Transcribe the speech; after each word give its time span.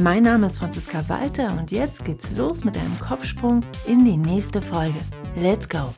Mein 0.00 0.22
Name 0.22 0.46
ist 0.46 0.58
Franziska 0.58 1.08
Walter 1.08 1.58
und 1.58 1.72
jetzt 1.72 2.04
geht's 2.04 2.30
los 2.30 2.62
mit 2.62 2.76
einem 2.76 2.96
Kopfsprung 3.00 3.64
in 3.84 4.04
die 4.04 4.16
nächste 4.16 4.62
Folge. 4.62 4.98
Let's 5.34 5.68
go! 5.68 5.92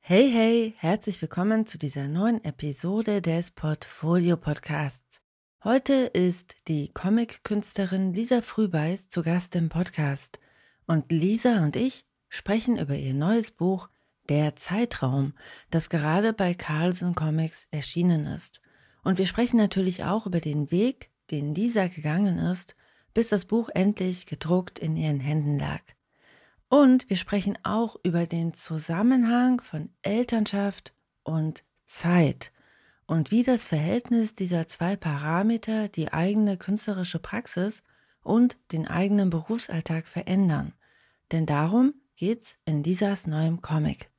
Hey, 0.00 0.28
hey, 0.32 0.74
herzlich 0.78 1.22
willkommen 1.22 1.66
zu 1.66 1.78
dieser 1.78 2.08
neuen 2.08 2.42
Episode 2.42 3.22
des 3.22 3.52
Portfolio 3.52 4.36
Podcasts. 4.36 5.20
Heute 5.62 5.92
ist 5.92 6.56
die 6.66 6.88
Comic-Künstlerin 6.92 8.12
Lisa 8.12 8.42
Frühbeiß 8.42 9.08
zu 9.10 9.22
Gast 9.22 9.54
im 9.54 9.68
Podcast 9.68 10.40
und 10.86 11.12
Lisa 11.12 11.62
und 11.62 11.76
ich 11.76 12.04
sprechen 12.28 12.78
über 12.78 12.96
ihr 12.96 13.14
neues 13.14 13.52
Buch 13.52 13.90
Der 14.28 14.56
Zeitraum, 14.56 15.34
das 15.70 15.88
gerade 15.88 16.32
bei 16.32 16.54
Carlsen 16.54 17.14
Comics 17.14 17.68
erschienen 17.70 18.26
ist. 18.26 18.60
Und 19.02 19.18
wir 19.18 19.26
sprechen 19.26 19.56
natürlich 19.56 20.04
auch 20.04 20.26
über 20.26 20.40
den 20.40 20.70
Weg, 20.70 21.10
den 21.30 21.54
Lisa 21.54 21.88
gegangen 21.88 22.38
ist, 22.38 22.76
bis 23.14 23.28
das 23.28 23.44
Buch 23.44 23.68
endlich 23.74 24.26
gedruckt 24.26 24.78
in 24.78 24.96
ihren 24.96 25.20
Händen 25.20 25.58
lag. 25.58 25.80
Und 26.68 27.08
wir 27.08 27.16
sprechen 27.16 27.58
auch 27.62 27.96
über 28.02 28.26
den 28.26 28.54
Zusammenhang 28.54 29.60
von 29.60 29.90
Elternschaft 30.02 30.92
und 31.22 31.64
Zeit 31.86 32.52
und 33.06 33.30
wie 33.30 33.42
das 33.42 33.66
Verhältnis 33.66 34.34
dieser 34.34 34.68
zwei 34.68 34.94
Parameter 34.94 35.88
die 35.88 36.12
eigene 36.12 36.58
künstlerische 36.58 37.18
Praxis 37.18 37.82
und 38.22 38.58
den 38.72 38.86
eigenen 38.86 39.30
Berufsalltag 39.30 40.06
verändern. 40.06 40.74
Denn 41.32 41.46
darum 41.46 41.94
geht's 42.16 42.58
in 42.66 42.84
Lisas 42.84 43.26
neuem 43.26 43.62
Comic. 43.62 44.10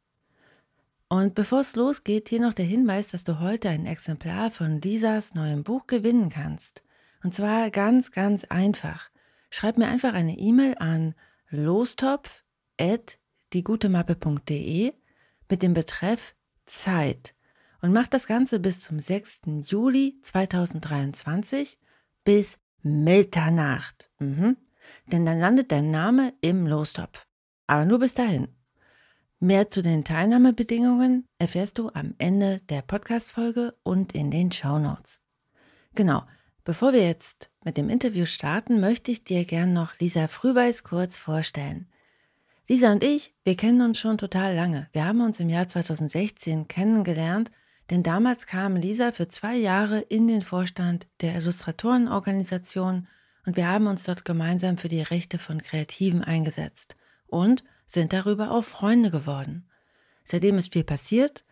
Und 1.09 1.33
bevor 1.33 1.61
es 1.61 1.75
losgeht, 1.75 2.29
hier 2.29 2.39
noch 2.39 2.53
der 2.53 2.65
Hinweis, 2.65 3.07
dass 3.07 3.23
du 3.23 3.39
heute 3.39 3.69
ein 3.69 3.87
Exemplar 3.87 4.51
von 4.51 4.79
Lisas 4.79 5.33
neuem 5.33 5.63
Buch 5.63 5.87
gewinnen 5.87 6.29
kannst. 6.29 6.83
Und 7.23 7.33
zwar 7.33 7.71
ganz, 7.71 8.11
ganz 8.11 8.45
einfach. 8.45 9.09
Schreib 9.49 9.79
mir 9.79 9.87
einfach 9.87 10.13
eine 10.13 10.37
E-Mail 10.37 10.75
an 10.77 11.15
lostopf 11.49 12.43
at 12.79 13.17
diegutemappe.de 13.53 14.93
mit 15.49 15.63
dem 15.63 15.73
Betreff 15.73 16.35
Zeit 16.67 17.33
und 17.81 17.91
mach 17.91 18.07
das 18.07 18.27
Ganze 18.27 18.59
bis 18.59 18.81
zum 18.81 18.99
6. 18.99 19.41
Juli 19.65 20.19
2023 20.21 21.79
bis 22.23 22.59
Mitternacht. 22.83 24.11
Mhm. 24.19 24.57
Denn 25.07 25.25
dann 25.25 25.39
landet 25.39 25.71
dein 25.71 25.89
Name 25.89 26.33
im 26.41 26.67
Lostopf. 26.67 27.25
Aber 27.65 27.85
nur 27.85 27.97
bis 27.97 28.13
dahin. 28.13 28.47
Mehr 29.41 29.69
zu 29.69 29.81
den 29.81 30.03
Teilnahmebedingungen 30.03 31.25
erfährst 31.37 31.77
du 31.77 31.89
am 31.93 32.13
Ende 32.17 32.59
der 32.67 32.81
Podcast-Folge 32.81 33.73
und 33.83 34.13
in 34.13 34.31
den 34.31 34.51
Show 34.51 34.79
Notes. 34.79 35.21
Genau, 35.95 36.23
bevor 36.65 36.91
wir 36.91 37.07
jetzt 37.07 37.49
mit 37.63 37.77
dem 37.77 37.87
Interview 37.87 38.25
starten, 38.25 38.81
möchte 38.81 39.11
ich 39.11 39.23
dir 39.23 39.45
gern 39.45 39.71
noch 39.71 39.97
Lisa 39.97 40.27
Frühbeiß 40.27 40.83
kurz 40.83 41.15
vorstellen. 41.15 41.87
Lisa 42.67 42.91
und 42.91 43.01
ich, 43.01 43.33
wir 43.45 43.55
kennen 43.55 43.79
uns 43.79 43.97
schon 43.97 44.17
total 44.17 44.55
lange. 44.55 44.89
Wir 44.91 45.05
haben 45.05 45.21
uns 45.21 45.39
im 45.39 45.47
Jahr 45.47 45.69
2016 45.69 46.67
kennengelernt, 46.67 47.49
denn 47.89 48.03
damals 48.03 48.45
kam 48.45 48.75
Lisa 48.75 49.13
für 49.13 49.29
zwei 49.29 49.55
Jahre 49.55 50.01
in 50.01 50.27
den 50.27 50.41
Vorstand 50.41 51.07
der 51.21 51.35
Illustratorenorganisation 51.35 53.07
und 53.45 53.55
wir 53.55 53.69
haben 53.69 53.87
uns 53.87 54.03
dort 54.03 54.25
gemeinsam 54.25 54.77
für 54.77 54.89
die 54.89 55.01
Rechte 55.01 55.37
von 55.37 55.61
Kreativen 55.61 56.25
eingesetzt 56.25 56.97
und 57.25 57.63
sind 57.89 58.13
darüber 58.13 58.51
auch 58.51 58.63
Freunde 58.63 59.09
geworden. 59.09 59.67
Seitdem 60.23 60.57
ist 60.59 60.73
viel 60.73 60.83
passiert. 60.83 61.43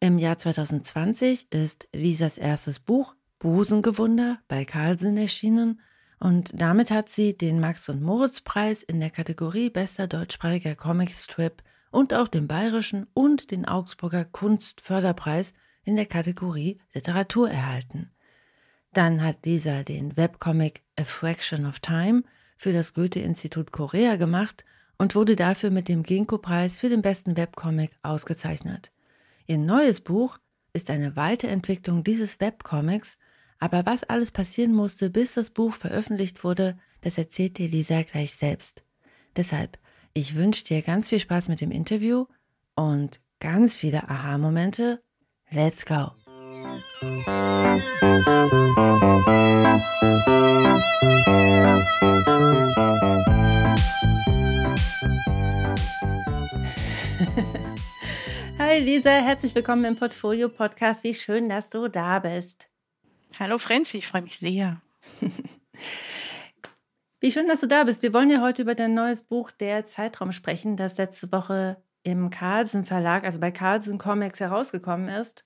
Im 0.00 0.18
Jahr 0.18 0.36
2020 0.36 1.52
ist 1.52 1.88
Lisas 1.92 2.36
erstes 2.36 2.80
Buch 2.80 3.14
Busengewunder 3.38 4.40
bei 4.48 4.64
Carlsen 4.64 5.16
erschienen 5.16 5.80
und 6.18 6.60
damit 6.60 6.90
hat 6.90 7.10
sie 7.10 7.36
den 7.38 7.60
Max- 7.60 7.88
und 7.88 8.02
Moritz-Preis 8.02 8.82
in 8.82 8.98
der 8.98 9.10
Kategorie 9.10 9.70
Bester 9.70 10.08
deutschsprachiger 10.08 10.74
Comicstrip 10.74 11.62
und 11.92 12.12
auch 12.12 12.26
den 12.26 12.48
Bayerischen 12.48 13.06
und 13.14 13.52
den 13.52 13.64
Augsburger 13.64 14.24
Kunstförderpreis 14.24 15.52
in 15.84 15.94
der 15.94 16.06
Kategorie 16.06 16.80
Literatur 16.92 17.48
erhalten. 17.48 18.10
Dann 18.92 19.22
hat 19.22 19.46
Lisa 19.46 19.84
den 19.84 20.16
Webcomic 20.16 20.82
A 20.98 21.04
Fraction 21.04 21.66
of 21.66 21.78
Time 21.78 22.24
für 22.56 22.72
das 22.72 22.94
Goethe-Institut 22.94 23.70
Korea 23.70 24.16
gemacht 24.16 24.64
und 24.98 25.14
wurde 25.14 25.36
dafür 25.36 25.70
mit 25.70 25.88
dem 25.88 26.02
Ginkgo-Preis 26.02 26.78
für 26.78 26.88
den 26.88 27.02
besten 27.02 27.36
Webcomic 27.36 27.92
ausgezeichnet. 28.02 28.92
Ihr 29.46 29.58
neues 29.58 30.00
Buch 30.00 30.38
ist 30.72 30.90
eine 30.90 31.16
Weiterentwicklung 31.16 32.04
dieses 32.04 32.40
Webcomics 32.40 33.16
aber 33.58 33.86
was 33.86 34.04
alles 34.04 34.30
passieren 34.30 34.72
musste, 34.72 35.10
bis 35.10 35.34
das 35.34 35.50
Buch 35.50 35.74
veröffentlicht 35.74 36.44
wurde, 36.44 36.78
das 37.00 37.18
erzählt 37.18 37.58
dir 37.58 37.68
Lisa 37.68 38.02
gleich 38.02 38.32
selbst. 38.32 38.84
Deshalb, 39.36 39.78
ich 40.14 40.36
wünsche 40.36 40.64
dir 40.64 40.82
ganz 40.82 41.08
viel 41.08 41.20
Spaß 41.20 41.48
mit 41.48 41.60
dem 41.60 41.70
Interview 41.70 42.26
und 42.74 43.20
ganz 43.40 43.76
viele 43.76 44.08
Aha-Momente. 44.08 45.02
Let's 45.50 45.84
go! 45.84 46.12
Hi 58.58 58.80
Lisa, 58.80 59.10
herzlich 59.10 59.54
willkommen 59.54 59.84
im 59.84 59.94
Portfolio 59.94 60.48
Podcast. 60.48 61.04
Wie 61.04 61.14
schön, 61.14 61.48
dass 61.48 61.70
du 61.70 61.86
da 61.86 62.18
bist. 62.18 62.68
Hallo 63.38 63.58
Franzi, 63.58 63.98
ich 63.98 64.08
freue 64.08 64.22
mich 64.22 64.38
sehr. 64.38 64.82
Wie 67.20 67.30
schön, 67.30 67.46
dass 67.46 67.60
du 67.60 67.68
da 67.68 67.84
bist. 67.84 68.02
Wir 68.02 68.12
wollen 68.12 68.30
ja 68.30 68.40
heute 68.40 68.62
über 68.62 68.74
dein 68.74 68.94
neues 68.94 69.22
Buch 69.22 69.52
Der 69.52 69.86
Zeitraum 69.86 70.32
sprechen, 70.32 70.76
das 70.76 70.98
letzte 70.98 71.30
Woche 71.30 71.80
im 72.02 72.30
Carlsen 72.30 72.84
Verlag, 72.84 73.22
also 73.22 73.38
bei 73.38 73.52
Carlsen 73.52 73.96
Comics 73.96 74.40
herausgekommen 74.40 75.08
ist. 75.08 75.44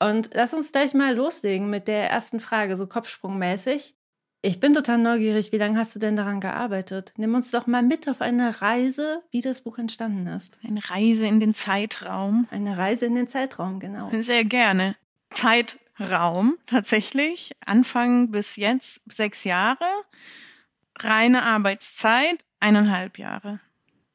Und 0.00 0.30
lass 0.32 0.54
uns 0.54 0.72
gleich 0.72 0.94
mal 0.94 1.14
loslegen 1.14 1.68
mit 1.68 1.86
der 1.86 2.10
ersten 2.10 2.40
Frage, 2.40 2.78
so 2.78 2.86
kopfsprungmäßig. 2.86 3.94
Ich 4.44 4.58
bin 4.58 4.74
total 4.74 4.98
neugierig, 4.98 5.52
wie 5.52 5.56
lange 5.56 5.78
hast 5.78 5.94
du 5.94 6.00
denn 6.00 6.16
daran 6.16 6.40
gearbeitet? 6.40 7.14
Nimm 7.16 7.32
uns 7.36 7.52
doch 7.52 7.68
mal 7.68 7.84
mit 7.84 8.08
auf 8.08 8.20
eine 8.20 8.60
Reise, 8.60 9.22
wie 9.30 9.40
das 9.40 9.60
Buch 9.60 9.78
entstanden 9.78 10.26
ist. 10.26 10.58
Eine 10.66 10.80
Reise 10.90 11.28
in 11.28 11.38
den 11.38 11.54
Zeitraum. 11.54 12.48
Eine 12.50 12.76
Reise 12.76 13.06
in 13.06 13.14
den 13.14 13.28
Zeitraum, 13.28 13.78
genau. 13.78 14.10
Sehr 14.20 14.44
gerne. 14.44 14.96
Zeit 15.30 15.78
Raum 16.00 16.58
tatsächlich. 16.66 17.52
Anfang 17.64 18.32
bis 18.32 18.56
jetzt 18.56 19.02
sechs 19.12 19.44
Jahre. 19.44 19.86
Reine 20.98 21.44
Arbeitszeit 21.44 22.44
eineinhalb 22.58 23.18
Jahre. 23.18 23.60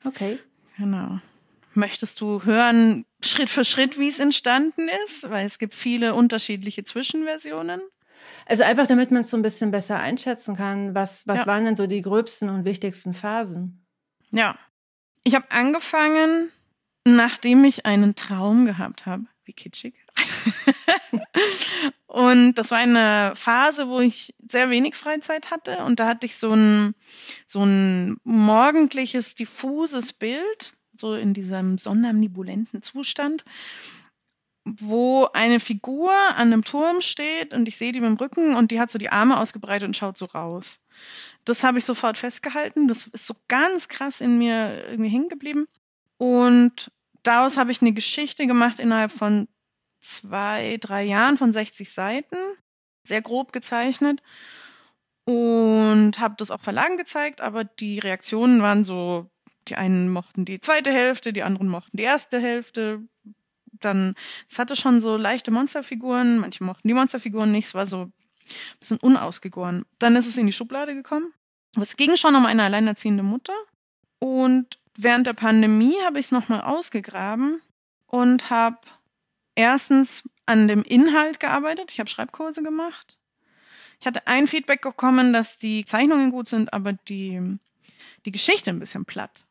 Okay. 0.03 0.39
Genau. 0.77 1.19
Möchtest 1.73 2.19
du 2.19 2.43
hören, 2.43 3.05
Schritt 3.21 3.49
für 3.49 3.63
Schritt, 3.63 3.97
wie 3.97 4.09
es 4.09 4.19
entstanden 4.19 4.89
ist? 5.05 5.29
Weil 5.29 5.45
es 5.45 5.57
gibt 5.57 5.73
viele 5.73 6.15
unterschiedliche 6.15 6.83
Zwischenversionen. 6.83 7.79
Also 8.47 8.63
einfach, 8.63 8.87
damit 8.87 9.11
man 9.11 9.23
es 9.23 9.29
so 9.29 9.35
ein 9.35 9.41
bisschen 9.41 9.71
besser 9.71 9.99
einschätzen 9.99 10.55
kann, 10.55 10.95
was, 10.95 11.27
was 11.27 11.41
ja. 11.41 11.45
waren 11.47 11.65
denn 11.65 11.75
so 11.75 11.85
die 11.85 12.01
gröbsten 12.01 12.49
und 12.49 12.63
wichtigsten 12.63 13.13
Phasen? 13.13 13.85
Ja. 14.31 14.57
Ich 15.23 15.35
habe 15.35 15.51
angefangen, 15.51 16.49
nachdem 17.03 17.65
ich 17.65 17.85
einen 17.85 18.15
Traum 18.15 18.65
gehabt 18.65 19.05
habe. 19.05 19.25
Wie 19.43 19.51
kitschig. 19.51 19.95
und 22.07 22.53
das 22.53 22.71
war 22.71 22.77
eine 22.77 23.33
Phase, 23.35 23.89
wo 23.89 23.99
ich 23.99 24.33
sehr 24.45 24.69
wenig 24.69 24.95
Freizeit 24.95 25.51
hatte 25.51 25.79
und 25.83 25.99
da 25.99 26.07
hatte 26.07 26.25
ich 26.25 26.37
so 26.37 26.53
ein, 26.53 26.95
so 27.45 27.63
ein 27.63 28.17
morgendliches, 28.23 29.35
diffuses 29.35 30.13
Bild, 30.13 30.73
so 30.95 31.13
in 31.15 31.33
diesem 31.33 31.77
somnambulenten 31.77 32.81
Zustand, 32.81 33.45
wo 34.79 35.27
eine 35.33 35.59
Figur 35.59 36.11
an 36.11 36.53
einem 36.53 36.63
Turm 36.63 37.01
steht 37.01 37.53
und 37.53 37.67
ich 37.67 37.77
sehe 37.77 37.91
die 37.91 38.01
mit 38.01 38.09
dem 38.09 38.17
Rücken 38.17 38.55
und 38.55 38.71
die 38.71 38.79
hat 38.79 38.89
so 38.89 38.99
die 38.99 39.09
Arme 39.09 39.39
ausgebreitet 39.39 39.87
und 39.87 39.95
schaut 39.97 40.17
so 40.17 40.25
raus. 40.25 40.79
Das 41.45 41.63
habe 41.63 41.77
ich 41.77 41.85
sofort 41.85 42.17
festgehalten. 42.17 42.87
Das 42.87 43.07
ist 43.07 43.27
so 43.27 43.35
ganz 43.47 43.87
krass 43.87 44.21
in 44.21 44.37
mir 44.37 44.85
irgendwie 44.89 45.09
hängen 45.09 45.29
geblieben. 45.29 45.67
Und 46.17 46.91
daraus 47.23 47.57
habe 47.57 47.71
ich 47.71 47.81
eine 47.81 47.93
Geschichte 47.93 48.47
gemacht 48.47 48.79
innerhalb 48.79 49.11
von 49.11 49.47
zwei, 49.99 50.77
drei 50.79 51.03
Jahren 51.03 51.37
von 51.37 51.51
60 51.51 51.91
Seiten, 51.91 52.37
sehr 53.03 53.21
grob 53.21 53.53
gezeichnet. 53.53 54.21
und 55.25 56.19
habe 56.19 56.35
das 56.37 56.51
auch 56.51 56.61
Verlagen 56.61 56.95
gezeigt, 56.95 57.41
aber 57.41 57.65
die 57.65 57.99
Reaktionen 57.99 58.61
waren 58.61 58.85
so, 58.85 59.29
die 59.67 59.75
einen 59.75 60.09
mochten 60.09 60.45
die 60.45 60.61
zweite 60.61 60.91
Hälfte, 60.91 61.33
die 61.33 61.43
anderen 61.43 61.67
mochten 61.67 61.97
die 61.97 62.03
erste 62.03 62.39
Hälfte. 62.39 63.01
Dann, 63.79 64.15
es 64.49 64.59
hatte 64.59 64.75
schon 64.75 64.99
so 64.99 65.17
leichte 65.17 65.51
Monsterfiguren, 65.51 66.39
manche 66.39 66.63
mochten 66.63 66.87
die 66.87 66.93
Monsterfiguren 66.93 67.51
nicht, 67.51 67.65
es 67.65 67.73
war 67.73 67.85
so 67.85 68.03
ein 68.03 68.13
bisschen 68.79 68.97
unausgegoren. 68.97 69.85
Dann 69.99 70.15
ist 70.15 70.27
es 70.27 70.37
in 70.37 70.45
die 70.45 70.53
Schublade 70.53 70.93
gekommen. 70.93 71.33
Es 71.79 71.95
ging 71.95 72.15
schon 72.15 72.35
um 72.35 72.45
eine 72.45 72.63
alleinerziehende 72.63 73.23
Mutter. 73.23 73.53
Und 74.19 74.79
während 74.95 75.27
der 75.27 75.33
Pandemie 75.33 75.95
habe 76.05 76.19
ich 76.19 76.27
es 76.27 76.31
nochmal 76.31 76.61
ausgegraben 76.61 77.61
und 78.07 78.49
habe 78.49 78.79
erstens 79.55 80.27
an 80.45 80.67
dem 80.67 80.83
Inhalt 80.83 81.39
gearbeitet. 81.39 81.91
Ich 81.91 81.99
habe 81.99 82.09
Schreibkurse 82.09 82.63
gemacht. 82.63 83.17
Ich 83.99 84.07
hatte 84.07 84.25
ein 84.27 84.47
Feedback 84.47 84.81
bekommen, 84.81 85.33
dass 85.33 85.57
die 85.57 85.83
Zeichnungen 85.83 86.31
gut 86.31 86.47
sind, 86.47 86.73
aber 86.73 86.93
die, 86.93 87.57
die 88.25 88.31
Geschichte 88.31 88.69
ein 88.69 88.79
bisschen 88.79 89.05
platt. 89.05 89.46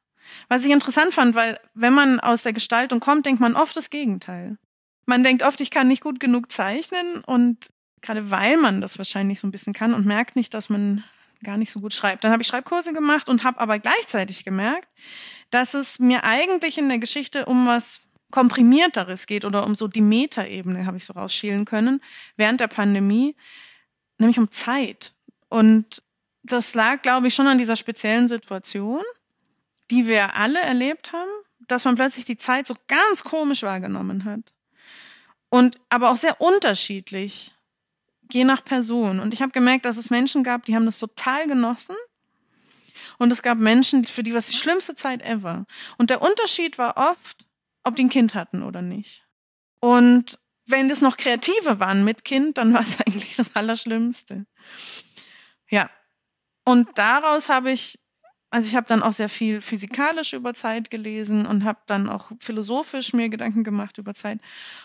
Was 0.49 0.65
ich 0.65 0.71
interessant 0.71 1.15
fand, 1.15 1.35
weil 1.35 1.59
wenn 1.75 1.93
man 1.93 2.21
aus 2.21 2.43
der 2.43 2.53
Gestaltung 2.53 3.01
kommt, 3.01 3.27
denkt 3.27 3.41
man 3.41 3.57
oft 3.57 3.77
das 3.77 3.91
Gegenteil. 3.91 4.59
Man 5.07 5.23
denkt 5.23 5.43
oft, 5.43 5.61
ich 5.61 5.71
kann 5.71 5.89
nicht 5.89 6.03
gut 6.03 6.21
genug 6.21 6.51
zeichnen 6.51 7.23
und 7.25 7.71
gerade 8.03 8.31
weil 8.31 8.57
man 8.57 8.81
das 8.81 8.99
wahrscheinlich 8.99 9.41
so 9.41 9.47
ein 9.47 9.53
bisschen 9.53 9.73
kann 9.73 9.95
und 9.95 10.07
merkt 10.07 10.37
nicht, 10.37 10.55
dass 10.55 10.69
man 10.69 11.05
gar 11.43 11.57
nicht 11.57 11.71
so 11.71 11.81
gut 11.81 11.93
schreibt. 11.93 12.25
Dann 12.25 12.33
habe 12.33 12.43
ich 12.43 12.49
Schreibkurse 12.49 12.93
gemacht 12.93 13.29
und 13.29 13.45
habe 13.45 13.61
aber 13.61 13.79
gleichzeitig 13.79 14.45
gemerkt, 14.45 14.89
dass 15.51 15.75
es 15.75 15.99
mir 15.99 16.25
eigentlich 16.25 16.79
in 16.79 16.89
der 16.89 16.99
Geschichte 16.99 17.47
um 17.47 17.67
was 17.67 18.01
komprimierteres 18.31 19.27
geht 19.27 19.45
oder 19.45 19.65
um 19.65 19.75
so 19.75 19.87
die 19.87 20.01
Metaebene 20.01 20.87
habe 20.87 20.97
ich 20.97 21.05
so 21.05 21.13
rausschälen 21.13 21.65
können 21.65 22.03
während 22.37 22.61
der 22.61 22.69
Pandemie, 22.69 23.37
nämlich 24.19 24.39
um 24.39 24.51
Zeit. 24.51 25.15
Und 25.49 26.03
das 26.43 26.75
lag, 26.75 27.03
glaube 27.03 27.29
ich, 27.29 27.35
schon 27.35 27.47
an 27.47 27.59
dieser 27.59 27.77
speziellen 27.77 28.29
Situation, 28.29 29.03
die 29.91 30.07
wir 30.07 30.37
alle 30.37 30.61
erlebt 30.61 31.13
haben, 31.13 31.31
dass 31.61 31.85
man 31.85 31.97
plötzlich 31.97 32.25
die 32.25 32.37
Zeit 32.37 32.67
so 32.67 32.75
ganz 32.89 33.25
komisch 33.25 33.63
wahrgenommen 33.63 34.25
hat. 34.25 34.53
Und 35.49 35.79
aber 35.89 36.11
auch 36.11 36.17
sehr 36.17 36.41
unterschiedlich, 36.41 37.55
je 38.31 38.45
nach 38.45 38.65
Person. 38.65 39.21
Und 39.21 39.33
ich 39.33 39.43
habe 39.43 39.53
gemerkt, 39.53 39.85
dass 39.85 39.97
es 39.97 40.11
Menschen 40.11 40.43
gab, 40.43 40.65
die 40.65 40.75
haben 40.75 40.87
das 40.87 40.99
total 40.99 41.47
genossen. 41.47 41.97
Und 43.19 43.31
es 43.33 43.43
gab 43.43 43.59
Menschen, 43.59 44.05
für 44.05 44.23
die 44.23 44.33
war 44.33 44.39
es 44.39 44.49
die 44.49 44.57
schlimmste 44.57 44.95
Zeit 44.95 45.23
ever. 45.23 45.67
Und 45.99 46.11
der 46.11 46.23
Unterschied 46.23 46.79
war 46.79 46.97
oft, 46.97 47.47
ob 47.85 47.97
die 47.97 48.05
ein 48.05 48.11
Kind 48.11 48.35
hatten 48.35 48.63
oder 48.63 48.83
nicht. 48.83 49.25
Und 49.81 50.39
wenn 50.67 50.89
das 50.89 51.01
noch 51.01 51.17
Kreative 51.17 51.79
waren 51.79 52.05
mit 52.05 52.25
Kind, 52.25 52.59
dann 52.59 52.75
war 52.75 52.83
es 52.83 52.99
eigentlich 53.07 53.37
das 53.37 53.55
Allerschlimmste. 53.55 54.47
Ja. 55.71 55.91
Und 56.65 56.99
daraus 56.99 57.49
habe 57.49 57.71
ich, 57.71 57.99
also 58.57 58.69
ich 58.69 58.75
habe 58.75 58.87
dann 58.87 59.03
auch 59.03 59.13
sehr 59.13 59.29
viel 59.29 59.61
physikalisch 59.61 60.33
über 60.33 60.55
Zeit 60.55 60.89
gelesen 60.89 61.45
und 61.45 61.65
habe 61.65 61.81
dann 61.85 62.09
auch 62.09 62.31
philosophisch 62.41 63.13
mir 63.13 63.29
Gedanken 63.29 63.65
gemacht 63.65 63.99
über 63.99 64.15
Zeit 64.15 64.41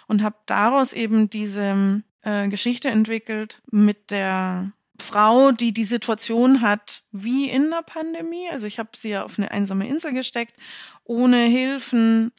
und 0.07 0.21
habe 0.21 0.35
daraus 0.45 0.91
eben 0.91 1.29
diese 1.29 2.03
äh, 2.21 2.49
Geschichte 2.49 2.89
entwickelt 2.89 3.61
mit 3.71 4.11
der 4.11 4.73
Frau, 4.99 5.53
die 5.53 5.71
die 5.71 5.85
Situation 5.85 6.59
hat 6.59 7.03
wie 7.13 7.49
in 7.49 7.69
der 7.69 7.81
Pandemie. 7.83 8.49
Also 8.51 8.67
ich 8.67 8.77
habe 8.77 8.89
sie 8.93 9.11
ja 9.11 9.23
auf 9.23 9.39
eine 9.39 9.51
einsame 9.51 9.87
Insel 9.87 10.11
gesteckt, 10.11 10.53
ohne 11.05 11.45
Hilfen 11.45 12.33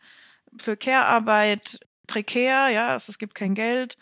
für 0.59 0.77
Care-Arbeit, 0.77 1.81
prekär, 2.09 2.69
ja, 2.69 2.95
es, 2.95 3.09
es 3.09 3.17
gibt 3.17 3.35
kein 3.35 3.55
Geld. 3.55 3.97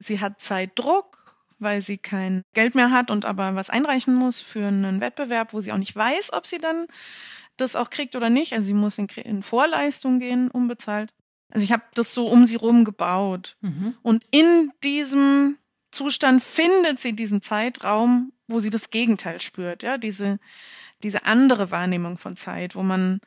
Sie 0.00 0.18
hat 0.18 0.40
Zeitdruck, 0.40 1.25
weil 1.58 1.82
sie 1.82 1.98
kein 1.98 2.42
Geld 2.54 2.74
mehr 2.74 2.90
hat 2.90 3.10
und 3.10 3.24
aber 3.24 3.54
was 3.54 3.70
einreichen 3.70 4.14
muss 4.14 4.40
für 4.40 4.66
einen 4.66 5.00
Wettbewerb, 5.00 5.52
wo 5.52 5.60
sie 5.60 5.72
auch 5.72 5.78
nicht 5.78 5.96
weiß, 5.96 6.32
ob 6.32 6.46
sie 6.46 6.58
dann 6.58 6.86
das 7.56 7.76
auch 7.76 7.90
kriegt 7.90 8.16
oder 8.16 8.30
nicht. 8.30 8.52
Also 8.52 8.68
sie 8.68 8.74
muss 8.74 8.98
in, 8.98 9.06
in 9.06 9.42
Vorleistung 9.42 10.18
gehen, 10.18 10.50
unbezahlt. 10.50 11.12
Also 11.50 11.64
ich 11.64 11.72
habe 11.72 11.84
das 11.94 12.12
so 12.12 12.28
um 12.28 12.44
sie 12.44 12.56
rum 12.56 12.84
gebaut. 12.84 13.56
Mhm. 13.60 13.94
Und 14.02 14.24
in 14.30 14.72
diesem 14.82 15.58
Zustand 15.90 16.42
findet 16.42 16.98
sie 16.98 17.14
diesen 17.14 17.40
Zeitraum, 17.40 18.32
wo 18.48 18.60
sie 18.60 18.70
das 18.70 18.90
Gegenteil 18.90 19.40
spürt, 19.40 19.82
ja, 19.82 19.98
diese, 19.98 20.38
diese 21.02 21.24
andere 21.24 21.70
Wahrnehmung 21.70 22.18
von 22.18 22.36
Zeit, 22.36 22.74
wo 22.74 22.82
man 22.82 23.20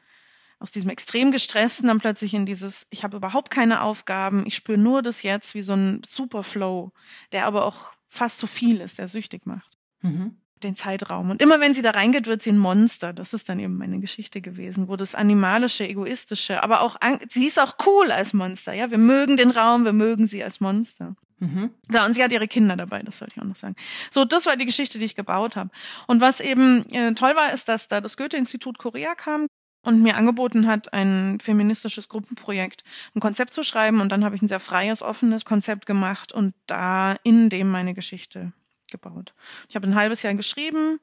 aus 0.60 0.72
diesem 0.72 0.90
extrem 0.90 1.32
gestressten 1.32 1.88
dann 1.88 2.00
plötzlich 2.00 2.34
in 2.34 2.46
dieses, 2.46 2.86
ich 2.90 3.04
habe 3.04 3.18
überhaupt 3.18 3.50
keine 3.50 3.82
Aufgaben, 3.82 4.46
ich 4.46 4.56
spüre 4.56 4.78
nur 4.78 5.02
das 5.02 5.24
jetzt 5.24 5.56
wie 5.56 5.62
so 5.62 5.74
ein 5.74 6.02
Superflow, 6.06 6.92
der 7.32 7.46
aber 7.46 7.66
auch 7.66 7.94
fast 8.10 8.38
zu 8.38 8.48
so 8.48 8.52
viel 8.52 8.82
ist, 8.82 9.00
der 9.00 9.08
süchtig 9.08 9.46
macht. 9.46 9.78
Mhm. 10.02 10.38
Den 10.64 10.76
Zeitraum. 10.76 11.30
Und 11.30 11.42
immer 11.42 11.62
wenn 11.62 11.74
sie 11.74 11.82
da 11.82 11.92
reingeht, 11.92 12.28
wird 12.28 12.42
sie 12.42 12.52
ein 12.52 12.58
Monster. 12.58 13.14
Das 13.14 13.34
ist 13.34 13.48
dann 13.48 13.60
eben 13.60 13.78
meine 13.78 14.00
Geschichte 14.00 14.42
gewesen, 14.42 14.90
wo 14.90 14.98
das 14.98 15.16
animalische, 15.16 15.88
egoistische, 15.88 16.62
aber 16.64 16.82
auch, 16.82 16.98
sie 17.30 17.46
ist 17.46 17.60
auch 17.60 17.76
cool 17.86 18.12
als 18.12 18.34
Monster. 18.34 18.74
Ja, 18.74 18.92
wir 18.92 18.98
mögen 18.98 19.38
den 19.38 19.52
Raum, 19.52 19.86
wir 19.86 19.94
mögen 19.94 20.28
sie 20.28 20.44
als 20.44 20.60
Monster. 20.60 21.16
Mhm. 21.40 21.70
Da, 21.88 22.06
und 22.06 22.14
sie 22.14 22.24
hat 22.24 22.34
ihre 22.34 22.50
Kinder 22.50 22.76
dabei, 22.76 23.02
das 23.02 23.20
sollte 23.20 23.36
ich 23.38 23.42
auch 23.42 23.46
noch 23.46 23.56
sagen. 23.56 23.76
So, 24.12 24.26
das 24.26 24.46
war 24.46 24.58
die 24.58 24.66
Geschichte, 24.66 25.00
die 25.00 25.06
ich 25.06 25.16
gebaut 25.16 25.56
habe. 25.56 25.70
Und 26.08 26.20
was 26.20 26.42
eben 26.42 26.86
äh, 26.90 27.14
toll 27.14 27.36
war, 27.38 27.54
ist, 27.54 27.70
dass 27.70 27.88
da 27.88 28.02
das 28.02 28.18
Goethe-Institut 28.18 28.78
Korea 28.78 29.16
kam 29.16 29.48
und 29.82 30.02
mir 30.02 30.16
angeboten 30.18 30.68
hat, 30.68 30.94
ein 30.94 31.40
feministisches 31.40 32.10
Gruppenprojekt, 32.10 32.84
ein 33.16 33.22
Konzept 33.22 33.54
zu 33.54 33.64
schreiben. 33.64 34.02
Und 34.02 34.12
dann 34.12 34.26
habe 34.26 34.36
ich 34.36 34.42
ein 34.42 34.48
sehr 34.48 34.60
freies, 34.60 35.02
offenes 35.02 35.46
Konzept 35.46 35.86
gemacht 35.86 36.32
und 36.32 36.54
da 36.68 37.16
in 37.24 37.50
dem 37.50 37.70
meine 37.70 37.94
Geschichte 37.94 38.52
gebaut. 38.92 39.34
Ich 39.68 39.76
habe 39.76 39.88
ein 39.88 39.96
halbes 39.96 40.24
Jahr 40.24 40.34
geschrieben, 40.34 41.00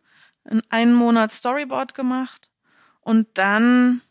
einen 0.70 0.94
Monat 0.94 1.32
Storyboard 1.32 1.94
gemacht 1.94 2.50
und 3.00 3.26
dann 3.34 4.02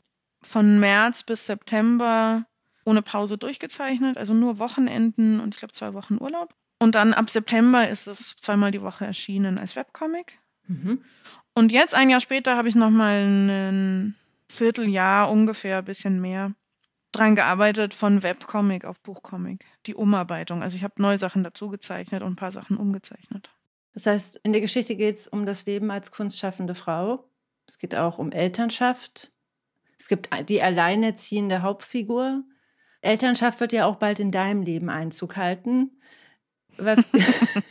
von 0.42 0.80
März 0.80 1.24
bis 1.24 1.46
September 1.46 2.46
ohne 2.86 3.02
Pause 3.02 3.38
durchgezeichnet, 3.38 4.18
also 4.18 4.34
nur 4.34 4.60
Wochenenden 4.60 5.40
und 5.40 5.56
ich 5.56 5.60
glaube 5.60 5.74
zwei 5.74 5.94
Wochen 5.94 6.18
Urlaub. 6.20 6.54
Und 6.78 6.96
dann 6.96 7.14
ab 7.14 7.30
September 7.30 7.88
ist 7.90 8.08
es 8.08 8.36
zweimal 8.38 8.72
die 8.72 8.82
Woche 8.82 9.06
erschienen 9.06 9.58
als 9.58 9.76
Webcomic. 9.76 10.40
Mhm. 10.68 11.02
Und 11.54 11.72
jetzt 11.72 11.96
ein 11.96 12.10
Jahr 12.10 12.20
später 12.20 12.58
habe 12.58 12.68
ich 12.68 12.76
nochmal 12.76 13.24
einen 13.24 14.16
Vierteljahr 14.50 15.30
ungefähr, 15.32 15.80
ein 15.80 15.86
bisschen 15.86 16.22
mehr, 16.22 16.54
dran 17.12 17.36
gearbeitet 17.36 17.94
von 17.94 18.24
Webcomic 18.24 18.86
auf 18.86 19.00
Buchcomic. 19.00 19.66
Die 19.86 19.96
Umarbeitung. 19.96 20.62
Also 20.62 20.76
ich 20.76 20.84
habe 20.84 21.02
neue 21.02 21.18
Sachen 21.18 21.44
dazu 21.44 21.70
gezeichnet 21.70 22.22
und 22.22 22.34
ein 22.34 22.36
paar 22.36 22.52
Sachen 22.52 22.78
umgezeichnet. 22.78 23.50
Das 23.94 24.06
heißt, 24.06 24.42
in 24.44 24.52
der 24.52 24.62
Geschichte 24.62 24.96
geht 24.96 25.20
es 25.20 25.28
um 25.28 25.46
das 25.46 25.66
Leben 25.66 25.90
als 25.90 26.12
kunstschaffende 26.12 26.76
Frau. 26.76 27.30
Es 27.66 27.78
geht 27.78 27.96
auch 27.96 28.20
um 28.20 28.32
Elternschaft. 28.32 29.32
Es 29.98 30.10
gibt 30.10 30.30
die 30.50 30.62
alleinerziehende 30.62 31.62
Hauptfigur. 31.62 32.44
Elternschaft 33.02 33.60
wird 33.62 33.72
ja 33.72 33.86
auch 33.86 33.96
bald 33.96 34.20
in 34.20 34.32
deinem 34.32 34.62
Leben 34.62 34.90
Einzug 34.90 35.38
halten. 35.38 35.92
Was, 36.78 37.08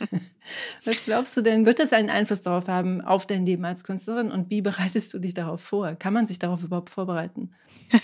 was 0.85 1.05
glaubst 1.05 1.35
du 1.37 1.41
denn, 1.41 1.65
wird 1.65 1.79
das 1.79 1.93
einen 1.93 2.09
Einfluss 2.09 2.41
darauf 2.41 2.67
haben, 2.67 3.01
auf 3.01 3.25
dein 3.25 3.45
Leben 3.45 3.65
als 3.65 3.83
Künstlerin 3.83 4.31
und 4.31 4.49
wie 4.49 4.61
bereitest 4.61 5.13
du 5.13 5.19
dich 5.19 5.33
darauf 5.33 5.61
vor? 5.61 5.95
Kann 5.95 6.13
man 6.13 6.27
sich 6.27 6.39
darauf 6.39 6.63
überhaupt 6.63 6.89
vorbereiten? 6.89 7.53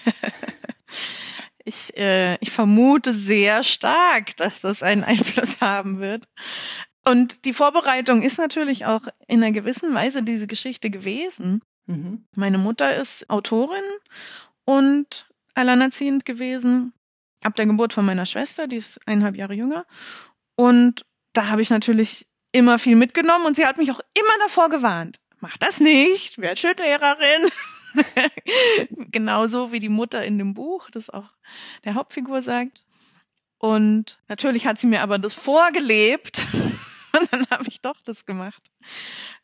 ich, 1.66 1.98
äh, 1.98 2.36
ich 2.36 2.52
vermute 2.52 3.14
sehr 3.14 3.64
stark, 3.64 4.36
dass 4.38 4.62
das 4.62 4.84
einen 4.84 5.04
Einfluss 5.04 5.62
haben 5.62 6.00
wird. 6.00 6.28
Und 7.04 7.46
die 7.46 7.54
Vorbereitung 7.54 8.22
ist 8.22 8.38
natürlich 8.38 8.86
auch 8.86 9.02
in 9.28 9.44
einer 9.44 9.52
gewissen 9.52 9.94
Weise 9.94 10.22
diese 10.22 10.46
Geschichte 10.46 10.92
gewesen. 10.92 11.62
Mhm. 11.88 12.26
Meine 12.36 12.60
Mutter 12.60 12.96
ist 12.96 13.28
Autorin 13.30 13.82
und 14.66 15.28
alleinerziehend 15.56 16.26
gewesen 16.26 16.94
ab 17.44 17.56
der 17.56 17.66
Geburt 17.66 17.94
von 17.94 18.06
meiner 18.06 18.26
Schwester, 18.26 18.68
die 18.68 18.78
ist 18.78 19.00
eineinhalb 19.08 19.36
Jahre 19.36 19.54
jünger. 19.54 19.86
Und 20.62 21.08
da 21.34 21.48
habe 21.48 21.64
ich 21.64 21.72
natürlich 21.72 22.28
immer 22.52 22.78
viel 22.78 22.96
mitgenommen 22.96 23.48
und 23.48 23.56
sie 23.56 23.66
hat 23.66 23.80
mich 23.80 23.90
auch 23.90 24.00
immer 24.14 24.38
davor 24.42 24.70
gewarnt. 24.70 25.20
Mach 25.40 25.58
das 25.58 25.80
nicht, 25.80 26.38
werd 26.38 26.60
Schullehrerin. 26.60 27.50
Genauso 29.12 29.72
wie 29.72 29.80
die 29.80 29.90
Mutter 29.90 30.24
in 30.24 30.38
dem 30.38 30.54
Buch, 30.54 30.92
das 30.92 31.10
auch 31.10 31.32
der 31.84 31.96
Hauptfigur 31.96 32.44
sagt. 32.44 32.86
Und 33.58 34.20
natürlich 34.28 34.68
hat 34.68 34.78
sie 34.78 34.86
mir 34.86 35.02
aber 35.02 35.18
das 35.18 35.34
vorgelebt. 35.34 36.46
Und 36.54 37.34
dann 37.34 37.48
habe 37.50 37.66
ich 37.68 37.82
doch 37.82 38.00
das 38.06 38.28
gemacht, 38.28 38.62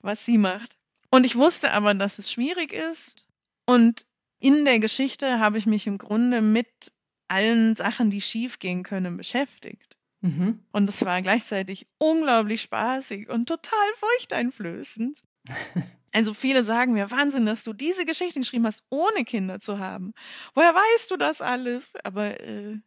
was 0.02 0.24
sie 0.24 0.38
macht. 0.38 0.78
Und 1.10 1.26
ich 1.26 1.36
wusste 1.36 1.72
aber, 1.72 1.96
dass 1.96 2.20
es 2.20 2.32
schwierig 2.32 2.74
ist. 2.74 3.26
Und 3.66 4.06
in 4.38 4.66
der 4.66 4.78
Geschichte 4.78 5.40
habe 5.40 5.58
ich 5.58 5.66
mich 5.66 5.88
im 5.88 5.98
Grunde 5.98 6.44
mit 6.44 6.92
allen 7.28 7.74
Sachen, 7.74 8.12
die 8.12 8.22
schiefgehen 8.22 8.84
können, 8.84 9.18
beschäftigt. 9.18 9.87
Mhm. 10.28 10.60
Und 10.72 10.90
es 10.90 11.04
war 11.06 11.22
gleichzeitig 11.22 11.88
unglaublich 11.98 12.62
spaßig 12.62 13.30
und 13.30 13.48
total 13.48 13.94
furchteinflößend. 13.96 15.24
Also 16.14 16.34
viele 16.34 16.64
sagen 16.64 16.94
mir, 16.94 17.12
Wahnsinn, 17.12 17.46
dass 17.46 17.64
du 17.64 17.74
diese 17.74 18.04
Geschichte 18.04 18.40
geschrieben 18.40 18.66
hast, 18.66 18.84
ohne 18.90 19.24
Kinder 19.24 19.60
zu 19.60 19.78
haben. 19.78 20.14
Woher 20.56 20.74
weißt 20.74 21.12
du 21.12 21.18
das 21.18 21.44
alles? 21.44 21.94
Aber 22.04 22.40
äh, 22.40 22.80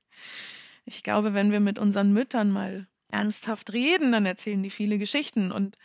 ich 0.84 1.04
glaube, 1.04 1.32
wenn 1.32 1.52
wir 1.52 1.60
mit 1.60 1.78
unseren 1.78 2.12
Müttern 2.12 2.50
mal 2.50 2.88
ernsthaft 3.08 3.72
reden, 3.72 4.10
dann 4.10 4.26
erzählen 4.26 4.60
die 4.62 4.70
viele 4.70 4.98
Geschichten. 4.98 5.52
Und 5.52 5.76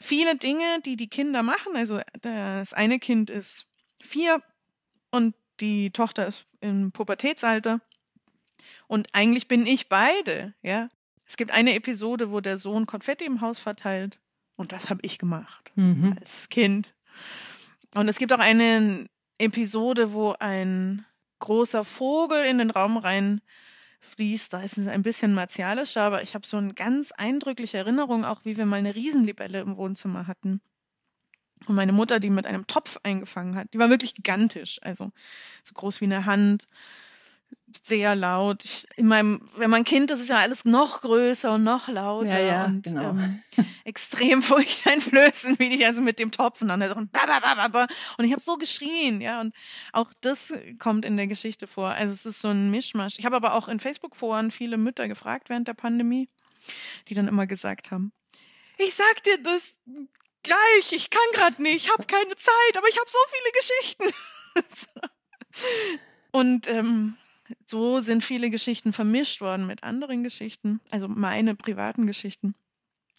viele 0.00 0.34
Dinge, 0.34 0.80
die 0.84 0.96
die 0.96 1.08
Kinder 1.08 1.44
machen. 1.44 1.76
Also 1.76 2.00
das 2.20 2.72
eine 2.72 2.98
Kind 2.98 3.30
ist 3.30 3.66
vier 4.00 4.42
und 5.12 5.36
die 5.60 5.90
Tochter 5.90 6.26
ist 6.26 6.46
im 6.60 6.90
Pubertätsalter. 6.90 7.80
Und 8.86 9.08
eigentlich 9.12 9.48
bin 9.48 9.66
ich 9.66 9.88
beide, 9.88 10.54
ja. 10.62 10.88
Es 11.28 11.36
gibt 11.36 11.50
eine 11.50 11.74
Episode, 11.74 12.30
wo 12.30 12.40
der 12.40 12.58
Sohn 12.58 12.86
Konfetti 12.86 13.26
im 13.26 13.42
Haus 13.42 13.58
verteilt. 13.58 14.18
Und 14.56 14.72
das 14.72 14.90
habe 14.90 15.00
ich 15.02 15.18
gemacht 15.18 15.70
mhm. 15.76 16.16
als 16.18 16.48
Kind. 16.48 16.94
Und 17.94 18.08
es 18.08 18.18
gibt 18.18 18.32
auch 18.32 18.38
eine 18.38 19.06
Episode, 19.38 20.12
wo 20.12 20.34
ein 20.40 21.04
großer 21.38 21.84
Vogel 21.84 22.44
in 22.44 22.58
den 22.58 22.70
Raum 22.70 22.96
rein 22.96 23.40
fließt. 24.00 24.52
Da 24.52 24.62
ist 24.62 24.78
es 24.78 24.88
ein 24.88 25.02
bisschen 25.02 25.34
martialischer, 25.34 26.02
aber 26.02 26.22
ich 26.22 26.34
habe 26.34 26.46
so 26.46 26.56
eine 26.56 26.74
ganz 26.74 27.12
eindrückliche 27.12 27.78
Erinnerung, 27.78 28.24
auch 28.24 28.44
wie 28.44 28.56
wir 28.56 28.66
mal 28.66 28.76
eine 28.76 28.94
Riesenlibelle 28.94 29.60
im 29.60 29.76
Wohnzimmer 29.76 30.26
hatten. 30.26 30.60
Und 31.66 31.74
meine 31.74 31.92
Mutter, 31.92 32.20
die 32.20 32.30
mit 32.30 32.46
einem 32.46 32.66
Topf 32.66 32.98
eingefangen 33.02 33.54
hat, 33.54 33.72
die 33.74 33.78
war 33.78 33.90
wirklich 33.90 34.14
gigantisch, 34.14 34.78
also 34.82 35.10
so 35.62 35.74
groß 35.74 36.00
wie 36.00 36.06
eine 36.06 36.24
Hand 36.24 36.68
sehr 37.84 38.14
laut. 38.14 38.64
Ich, 38.64 38.86
in 38.96 39.06
meinem, 39.06 39.48
wenn 39.56 39.70
man 39.70 39.84
Kind 39.84 40.10
ist, 40.10 40.20
ist 40.20 40.28
ja 40.28 40.38
alles 40.38 40.64
noch 40.64 41.02
größer 41.02 41.52
und 41.54 41.64
noch 41.64 41.88
lauter 41.88 42.38
ja, 42.40 42.46
ja, 42.46 42.64
und 42.66 42.82
genau. 42.82 43.10
ähm, 43.10 43.42
extrem 43.84 44.42
furchteinflößend, 44.42 45.58
wie 45.58 45.74
ich 45.74 45.86
also 45.86 46.00
mit 46.00 46.18
dem 46.18 46.30
Topf 46.30 46.62
und 46.62 46.68
dann 46.68 46.82
so 46.88 46.94
und, 46.94 47.10
und 47.14 48.24
ich 48.24 48.32
habe 48.32 48.40
so 48.40 48.56
geschrien, 48.56 49.20
ja 49.20 49.40
und 49.40 49.54
auch 49.92 50.12
das 50.20 50.54
kommt 50.78 51.04
in 51.04 51.16
der 51.16 51.26
Geschichte 51.26 51.66
vor. 51.66 51.90
Also 51.90 52.14
es 52.14 52.26
ist 52.26 52.40
so 52.40 52.48
ein 52.48 52.70
Mischmasch. 52.70 53.18
Ich 53.18 53.24
habe 53.24 53.36
aber 53.36 53.54
auch 53.54 53.68
in 53.68 53.80
Facebook-Foren 53.80 54.50
viele 54.50 54.78
Mütter 54.78 55.08
gefragt 55.08 55.48
während 55.48 55.68
der 55.68 55.74
Pandemie, 55.74 56.28
die 57.08 57.14
dann 57.14 57.28
immer 57.28 57.46
gesagt 57.46 57.90
haben: 57.90 58.12
Ich 58.78 58.94
sag 58.94 59.22
dir 59.24 59.38
das 59.42 59.76
gleich, 60.42 60.92
ich 60.92 61.10
kann 61.10 61.22
gerade 61.32 61.62
nicht, 61.62 61.86
ich 61.86 61.92
habe 61.92 62.06
keine 62.06 62.34
Zeit, 62.36 62.76
aber 62.76 62.88
ich 62.88 62.98
habe 62.98 63.10
so 63.10 63.18
viele 63.30 63.52
Geschichten. 63.52 65.08
und 66.32 66.68
ähm, 66.68 67.16
so 67.64 68.00
sind 68.00 68.22
viele 68.22 68.50
Geschichten 68.50 68.92
vermischt 68.92 69.40
worden 69.40 69.66
mit 69.66 69.82
anderen 69.82 70.22
Geschichten, 70.22 70.80
also 70.90 71.08
meine 71.08 71.54
privaten 71.54 72.06
Geschichten. 72.06 72.54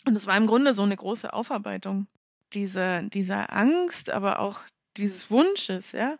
Und 0.05 0.15
es 0.15 0.27
war 0.27 0.38
im 0.38 0.48
Grunde 0.48 0.74
so 0.74 0.83
eine 0.83 0.95
große 0.95 1.33
Aufarbeitung 1.33 2.07
dieser, 2.53 3.03
dieser 3.03 3.53
Angst, 3.53 4.09
aber 4.09 4.39
auch 4.39 4.59
dieses 4.98 5.29
Wunsches, 5.29 5.91
ja. 5.91 6.17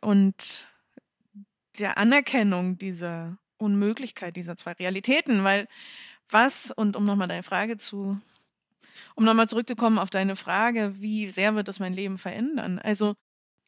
Und 0.00 0.68
der 1.78 1.98
Anerkennung 1.98 2.78
dieser 2.78 3.38
Unmöglichkeit 3.58 4.36
dieser 4.36 4.56
zwei 4.56 4.72
Realitäten, 4.72 5.44
weil 5.44 5.68
was, 6.28 6.70
und 6.70 6.96
um 6.96 7.04
nochmal 7.04 7.28
deine 7.28 7.42
Frage 7.42 7.76
zu, 7.76 8.20
um 9.14 9.24
nochmal 9.24 9.48
zurückzukommen 9.48 9.98
auf 9.98 10.10
deine 10.10 10.36
Frage, 10.36 10.94
wie 11.00 11.28
sehr 11.28 11.54
wird 11.54 11.68
das 11.68 11.78
mein 11.78 11.92
Leben 11.92 12.18
verändern? 12.18 12.78
Also 12.78 13.14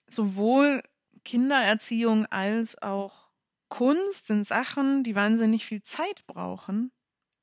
sowohl 0.08 0.82
Kindererziehung 1.24 2.26
als 2.26 2.80
auch 2.80 3.28
Kunst 3.72 4.26
sind 4.26 4.46
Sachen, 4.46 5.02
die 5.02 5.14
wahnsinnig 5.14 5.64
viel 5.64 5.82
Zeit 5.82 6.26
brauchen 6.26 6.92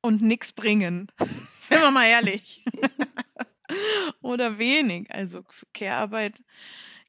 und 0.01 0.21
nichts 0.21 0.51
bringen. 0.51 1.12
Sind 1.50 1.81
wir 1.81 1.89
mal 1.89 2.05
ehrlich. 2.05 2.63
Oder 4.21 4.59
wenig. 4.59 5.09
Also 5.09 5.41
für 5.50 5.65
Care-Arbeit 5.74 6.43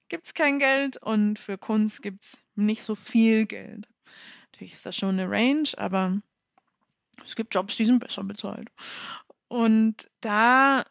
gibt 0.09 0.25
es 0.25 0.33
kein 0.33 0.59
Geld 0.59 0.97
und 0.97 1.39
für 1.39 1.59
Kunst 1.59 2.01
gibt 2.01 2.23
es 2.23 2.43
nicht 2.55 2.83
so 2.83 2.95
viel 2.95 3.45
Geld. 3.45 3.89
Natürlich 4.53 4.73
ist 4.73 4.87
das 4.87 4.97
schon 4.97 5.21
eine 5.21 5.31
Range, 5.31 5.69
aber 5.77 6.19
es 7.23 7.37
gibt 7.37 7.55
Jobs, 7.55 7.77
die 7.77 7.85
sind 7.85 8.01
besser 8.01 8.25
bezahlt. 8.25 8.71
Und 9.49 10.11
da 10.23 10.87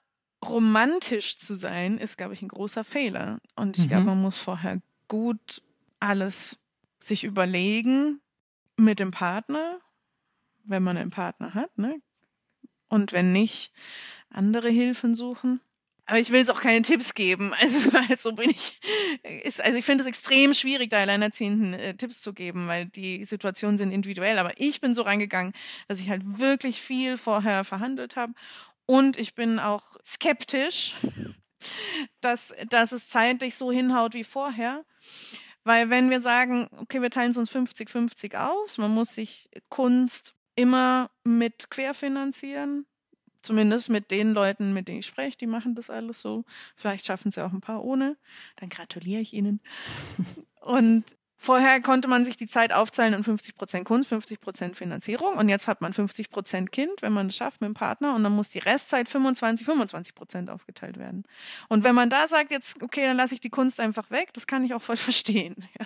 romantisch 0.45 1.39
zu 1.39 1.55
sein, 1.55 1.97
ist, 1.97 2.15
glaube 2.15 2.35
ich, 2.35 2.43
ein 2.43 2.49
großer 2.49 2.83
Fehler. 2.83 3.39
Und 3.55 3.79
ich 3.79 3.85
mhm. 3.85 3.89
glaube, 3.89 4.05
man 4.05 4.21
muss 4.21 4.37
vorher 4.37 4.83
gut 5.07 5.63
alles 5.99 6.59
sich 6.99 7.23
überlegen 7.23 8.21
mit 8.77 8.99
dem 8.99 9.11
Partner, 9.11 9.79
wenn 10.63 10.83
man 10.83 10.97
einen 10.97 11.11
Partner 11.11 11.53
hat, 11.53 11.77
ne? 11.77 12.01
Und 12.87 13.13
wenn 13.13 13.31
nicht, 13.31 13.71
andere 14.29 14.69
Hilfen 14.69 15.15
suchen. 15.15 15.61
Aber 16.09 16.17
ich 16.17 16.31
will 16.31 16.39
jetzt 16.39 16.49
auch 16.49 16.61
keine 16.61 16.81
Tipps 16.81 17.13
geben. 17.13 17.53
Also, 17.61 17.91
so 18.17 18.31
bin 18.31 18.49
ich. 18.49 18.79
Ist, 19.43 19.63
also 19.63 19.77
ich 19.77 19.85
finde 19.85 20.01
es 20.01 20.07
extrem 20.07 20.55
schwierig, 20.55 20.89
da 20.89 20.97
Alleinerziehenden 20.97 21.73
äh, 21.75 21.93
Tipps 21.93 22.21
zu 22.21 22.33
geben, 22.33 22.67
weil 22.67 22.87
die 22.87 23.25
Situationen 23.25 23.77
sind 23.77 23.91
individuell. 23.91 24.39
Aber 24.39 24.59
ich 24.59 24.81
bin 24.81 24.95
so 24.95 25.03
reingegangen, 25.03 25.53
dass 25.87 25.99
ich 25.99 26.09
halt 26.09 26.23
wirklich 26.39 26.81
viel 26.81 27.15
vorher 27.15 27.63
verhandelt 27.63 28.15
habe. 28.15 28.33
Und 28.87 29.17
ich 29.17 29.35
bin 29.35 29.59
auch 29.59 29.97
skeptisch, 30.03 30.95
dass, 32.21 32.55
dass 32.69 32.91
es 32.91 33.07
zeitlich 33.07 33.53
so 33.55 33.71
hinhaut 33.71 34.15
wie 34.15 34.23
vorher. 34.23 34.83
Weil 35.69 35.91
wenn 35.91 36.09
wir 36.09 36.19
sagen, 36.19 36.67
okay, 36.77 36.99
wir 36.99 37.11
teilen 37.11 37.29
es 37.29 37.37
uns 37.37 37.51
50-50 37.51 38.35
aus, 38.35 38.79
man 38.79 38.89
muss 38.89 39.13
sich 39.13 39.51
Kunst 39.69 40.33
immer 40.55 41.11
mit 41.23 41.69
querfinanzieren. 41.69 42.87
Zumindest 43.43 43.87
mit 43.87 44.09
den 44.09 44.33
Leuten, 44.33 44.73
mit 44.73 44.87
denen 44.87 45.01
ich 45.01 45.05
spreche, 45.05 45.37
die 45.37 45.45
machen 45.45 45.75
das 45.75 45.91
alles 45.91 46.23
so. 46.23 46.43
Vielleicht 46.75 47.05
schaffen 47.05 47.29
sie 47.29 47.45
auch 47.45 47.53
ein 47.53 47.61
paar 47.61 47.83
ohne. 47.83 48.17
Dann 48.55 48.69
gratuliere 48.69 49.21
ich 49.21 49.35
ihnen. 49.35 49.61
Und 50.61 51.05
Vorher 51.41 51.79
konnte 51.79 52.09
man 52.09 52.25
sich 52.25 52.35
die 52.35 52.47
Zeit 52.47 52.73
aufzahlen 52.73 53.13
in 53.13 53.23
50 53.23 53.55
Prozent 53.55 53.85
Kunst, 53.85 54.09
50 54.09 54.41
Prozent 54.41 54.75
Finanzierung 54.75 55.37
und 55.37 55.47
jetzt 55.47 55.69
hat 55.69 55.79
man 55.79 55.93
50 55.93 56.31
Prozent 56.31 56.73
Kind, 56.73 57.01
wenn 57.01 57.13
man 57.13 57.27
es 57.27 57.37
schafft 57.37 57.61
mit 57.61 57.69
dem 57.69 57.75
Partner 57.75 58.13
und 58.13 58.25
dann 58.25 58.33
muss 58.33 58.49
die 58.49 58.59
Restzeit 58.59 59.07
25, 59.07 59.65
25 59.65 60.15
Prozent 60.15 60.49
aufgeteilt 60.49 60.99
werden. 60.99 61.23
Und 61.69 61.85
wenn 61.85 61.95
man 61.95 62.09
da 62.09 62.27
sagt 62.27 62.51
jetzt, 62.51 62.83
okay, 62.83 63.05
dann 63.05 63.15
lasse 63.15 63.35
ich 63.35 63.39
die 63.39 63.49
Kunst 63.49 63.79
einfach 63.79 64.11
weg, 64.11 64.33
das 64.33 64.47
kann 64.47 64.65
ich 64.65 64.73
auch 64.73 64.81
voll 64.81 64.97
verstehen. 64.97 65.55
Ja. 65.79 65.85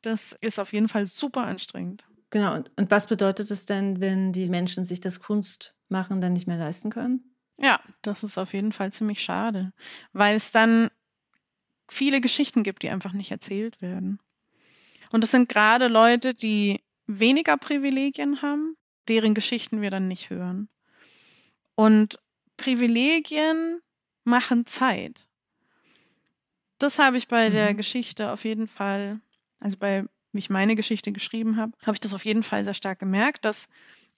Das 0.00 0.32
ist 0.40 0.58
auf 0.58 0.72
jeden 0.72 0.88
Fall 0.88 1.04
super 1.04 1.42
anstrengend. 1.42 2.06
Genau. 2.30 2.54
Und, 2.54 2.70
und 2.78 2.90
was 2.90 3.06
bedeutet 3.06 3.50
es 3.50 3.66
denn, 3.66 4.00
wenn 4.00 4.32
die 4.32 4.48
Menschen 4.48 4.86
sich 4.86 5.00
das 5.00 5.20
Kunstmachen 5.20 6.22
dann 6.22 6.32
nicht 6.32 6.46
mehr 6.46 6.56
leisten 6.56 6.88
können? 6.88 7.36
Ja, 7.58 7.78
das 8.00 8.22
ist 8.22 8.38
auf 8.38 8.54
jeden 8.54 8.72
Fall 8.72 8.90
ziemlich 8.90 9.22
schade, 9.22 9.74
weil 10.14 10.34
es 10.34 10.50
dann 10.50 10.88
viele 11.88 12.22
Geschichten 12.22 12.62
gibt, 12.62 12.82
die 12.82 12.88
einfach 12.88 13.12
nicht 13.12 13.30
erzählt 13.30 13.82
werden. 13.82 14.18
Und 15.10 15.22
das 15.22 15.30
sind 15.30 15.48
gerade 15.48 15.88
Leute, 15.88 16.34
die 16.34 16.80
weniger 17.06 17.56
Privilegien 17.56 18.42
haben, 18.42 18.76
deren 19.08 19.34
Geschichten 19.34 19.80
wir 19.80 19.90
dann 19.90 20.08
nicht 20.08 20.30
hören. 20.30 20.68
Und 21.74 22.18
Privilegien 22.56 23.80
machen 24.24 24.66
Zeit. 24.66 25.26
Das 26.78 26.98
habe 26.98 27.16
ich 27.16 27.28
bei 27.28 27.48
mhm. 27.48 27.54
der 27.54 27.74
Geschichte 27.74 28.30
auf 28.30 28.44
jeden 28.44 28.68
Fall, 28.68 29.20
also 29.58 29.76
bei, 29.76 30.04
wie 30.32 30.38
ich 30.38 30.50
meine 30.50 30.76
Geschichte 30.76 31.12
geschrieben 31.12 31.56
habe, 31.56 31.72
habe 31.82 31.94
ich 31.94 32.00
das 32.00 32.14
auf 32.14 32.24
jeden 32.24 32.42
Fall 32.42 32.64
sehr 32.64 32.74
stark 32.74 32.98
gemerkt, 32.98 33.44
dass 33.44 33.68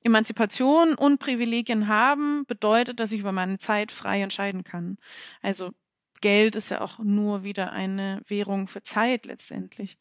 Emanzipation 0.02 0.94
und 0.94 1.18
Privilegien 1.18 1.88
haben 1.88 2.44
bedeutet, 2.46 3.00
dass 3.00 3.12
ich 3.12 3.20
über 3.20 3.32
meine 3.32 3.58
Zeit 3.58 3.92
frei 3.92 4.22
entscheiden 4.22 4.64
kann. 4.64 4.96
Also 5.42 5.72
Geld 6.20 6.56
ist 6.56 6.70
ja 6.70 6.80
auch 6.80 6.98
nur 6.98 7.44
wieder 7.44 7.72
eine 7.72 8.22
Währung 8.26 8.66
für 8.66 8.82
Zeit 8.82 9.26
letztendlich. 9.26 9.98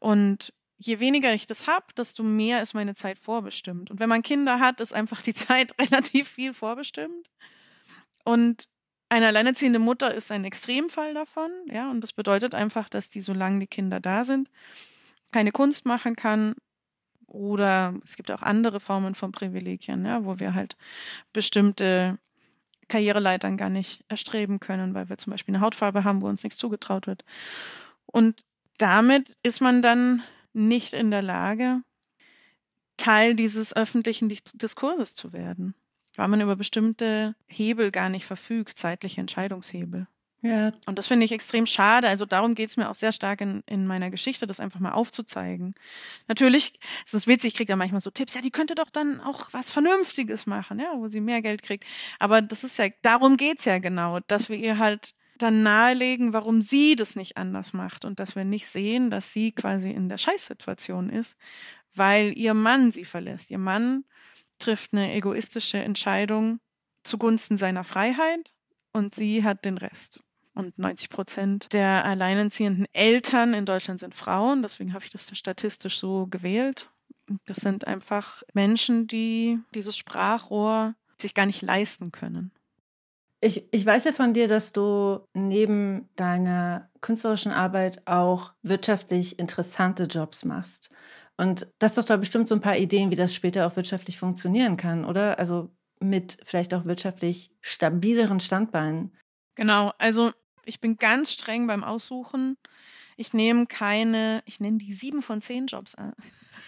Und 0.00 0.52
je 0.78 1.00
weniger 1.00 1.34
ich 1.34 1.46
das 1.46 1.66
habe, 1.66 1.86
desto 1.96 2.22
mehr 2.22 2.62
ist 2.62 2.74
meine 2.74 2.94
Zeit 2.94 3.18
vorbestimmt. 3.18 3.90
Und 3.90 4.00
wenn 4.00 4.08
man 4.08 4.22
Kinder 4.22 4.60
hat, 4.60 4.80
ist 4.80 4.94
einfach 4.94 5.22
die 5.22 5.34
Zeit 5.34 5.72
relativ 5.78 6.28
viel 6.28 6.54
vorbestimmt. 6.54 7.28
Und 8.24 8.68
eine 9.08 9.26
alleinerziehende 9.26 9.78
Mutter 9.78 10.14
ist 10.14 10.30
ein 10.30 10.44
Extremfall 10.44 11.14
davon, 11.14 11.50
ja, 11.70 11.90
und 11.90 12.02
das 12.02 12.12
bedeutet 12.12 12.54
einfach, 12.54 12.88
dass 12.90 13.08
die, 13.08 13.22
solange 13.22 13.60
die 13.60 13.66
Kinder 13.66 14.00
da 14.00 14.22
sind, 14.22 14.50
keine 15.32 15.50
Kunst 15.50 15.86
machen 15.86 16.14
kann. 16.14 16.54
Oder 17.26 17.94
es 18.04 18.16
gibt 18.16 18.30
auch 18.30 18.42
andere 18.42 18.80
Formen 18.80 19.14
von 19.14 19.32
Privilegien, 19.32 20.04
ja, 20.04 20.24
wo 20.24 20.38
wir 20.38 20.54
halt 20.54 20.76
bestimmte 21.32 22.18
Karriereleitern 22.88 23.58
gar 23.58 23.68
nicht 23.68 24.02
erstreben 24.08 24.60
können, 24.60 24.94
weil 24.94 25.08
wir 25.08 25.18
zum 25.18 25.30
Beispiel 25.32 25.54
eine 25.54 25.64
Hautfarbe 25.64 26.04
haben, 26.04 26.22
wo 26.22 26.28
uns 26.28 26.42
nichts 26.42 26.58
zugetraut 26.58 27.06
wird. 27.06 27.24
Und 28.06 28.42
damit 28.78 29.36
ist 29.42 29.60
man 29.60 29.82
dann 29.82 30.22
nicht 30.52 30.92
in 30.92 31.10
der 31.10 31.22
Lage, 31.22 31.82
Teil 32.96 33.34
dieses 33.34 33.74
öffentlichen 33.74 34.28
Diskurses 34.28 35.14
zu 35.14 35.32
werden, 35.32 35.74
weil 36.16 36.28
man 36.28 36.40
über 36.40 36.56
bestimmte 36.56 37.36
Hebel 37.46 37.90
gar 37.90 38.08
nicht 38.08 38.26
verfügt, 38.26 38.76
zeitliche 38.76 39.20
Entscheidungshebel. 39.20 40.08
Ja. 40.40 40.72
Und 40.86 40.98
das 40.98 41.08
finde 41.08 41.24
ich 41.24 41.32
extrem 41.32 41.66
schade. 41.66 42.08
Also 42.08 42.24
darum 42.24 42.54
geht 42.54 42.70
es 42.70 42.76
mir 42.76 42.88
auch 42.88 42.94
sehr 42.94 43.10
stark 43.10 43.40
in, 43.40 43.62
in 43.66 43.86
meiner 43.86 44.10
Geschichte, 44.10 44.46
das 44.46 44.60
einfach 44.60 44.78
mal 44.78 44.92
aufzuzeigen. 44.92 45.74
Natürlich, 46.28 46.78
es 47.04 47.14
ist 47.14 47.26
witzig, 47.26 47.48
ich 47.48 47.56
kriege 47.56 47.70
ja 47.70 47.76
manchmal 47.76 48.00
so 48.00 48.10
Tipps, 48.10 48.34
ja, 48.34 48.40
die 48.40 48.52
könnte 48.52 48.76
doch 48.76 48.90
dann 48.90 49.20
auch 49.20 49.48
was 49.52 49.70
Vernünftiges 49.70 50.46
machen, 50.46 50.78
ja, 50.78 50.92
wo 50.94 51.08
sie 51.08 51.20
mehr 51.20 51.42
Geld 51.42 51.62
kriegt. 51.62 51.84
Aber 52.20 52.40
das 52.40 52.62
ist 52.62 52.78
ja, 52.78 52.88
darum 53.02 53.36
geht's 53.36 53.64
ja 53.64 53.78
genau, 53.78 54.20
dass 54.28 54.48
wir 54.48 54.56
ihr 54.56 54.78
halt 54.78 55.14
dann 55.38 55.62
nahelegen, 55.62 56.32
warum 56.32 56.60
sie 56.62 56.96
das 56.96 57.16
nicht 57.16 57.36
anders 57.36 57.72
macht 57.72 58.04
und 58.04 58.20
dass 58.20 58.36
wir 58.36 58.44
nicht 58.44 58.66
sehen, 58.66 59.10
dass 59.10 59.32
sie 59.32 59.52
quasi 59.52 59.90
in 59.90 60.08
der 60.08 60.18
Scheißsituation 60.18 61.10
ist, 61.10 61.36
weil 61.94 62.36
ihr 62.36 62.54
Mann 62.54 62.90
sie 62.90 63.04
verlässt. 63.04 63.50
Ihr 63.50 63.58
Mann 63.58 64.04
trifft 64.58 64.92
eine 64.92 65.12
egoistische 65.12 65.78
Entscheidung 65.78 66.60
zugunsten 67.02 67.56
seiner 67.56 67.84
Freiheit 67.84 68.52
und 68.92 69.14
sie 69.14 69.44
hat 69.44 69.64
den 69.64 69.78
Rest. 69.78 70.20
Und 70.54 70.76
90 70.76 71.10
Prozent 71.10 71.72
der 71.72 72.04
alleinerziehenden 72.04 72.86
Eltern 72.92 73.54
in 73.54 73.64
Deutschland 73.64 74.00
sind 74.00 74.16
Frauen. 74.16 74.62
Deswegen 74.62 74.92
habe 74.92 75.04
ich 75.04 75.10
das 75.10 75.30
statistisch 75.38 75.98
so 75.98 76.26
gewählt. 76.26 76.90
Das 77.46 77.58
sind 77.58 77.86
einfach 77.86 78.42
Menschen, 78.54 79.06
die 79.06 79.60
dieses 79.74 79.96
Sprachrohr 79.96 80.94
sich 81.16 81.34
gar 81.34 81.46
nicht 81.46 81.62
leisten 81.62 82.10
können. 82.10 82.50
Ich, 83.40 83.68
ich 83.72 83.86
weiß 83.86 84.04
ja 84.04 84.12
von 84.12 84.34
dir, 84.34 84.48
dass 84.48 84.72
du 84.72 85.20
neben 85.32 86.08
deiner 86.16 86.90
künstlerischen 87.00 87.52
Arbeit 87.52 88.02
auch 88.06 88.52
wirtschaftlich 88.62 89.38
interessante 89.38 90.04
Jobs 90.04 90.44
machst. 90.44 90.90
Und 91.36 91.68
das 91.78 91.92
ist 91.92 91.98
doch 91.98 92.04
da 92.04 92.16
bestimmt 92.16 92.48
so 92.48 92.56
ein 92.56 92.60
paar 92.60 92.76
Ideen, 92.76 93.12
wie 93.12 93.16
das 93.16 93.34
später 93.34 93.66
auch 93.66 93.76
wirtschaftlich 93.76 94.18
funktionieren 94.18 94.76
kann, 94.76 95.04
oder? 95.04 95.38
Also 95.38 95.70
mit 96.00 96.38
vielleicht 96.44 96.74
auch 96.74 96.84
wirtschaftlich 96.84 97.52
stabileren 97.60 98.40
Standbeinen. 98.40 99.16
Genau, 99.54 99.92
also 99.98 100.32
ich 100.64 100.80
bin 100.80 100.96
ganz 100.96 101.32
streng 101.32 101.66
beim 101.66 101.84
Aussuchen. 101.84 102.56
Ich 103.16 103.32
nehme 103.32 103.66
keine, 103.66 104.42
ich 104.46 104.60
nenne 104.60 104.78
die 104.78 104.92
sieben 104.92 105.22
von 105.22 105.40
zehn 105.40 105.66
Jobs 105.66 105.94
an. 105.94 106.12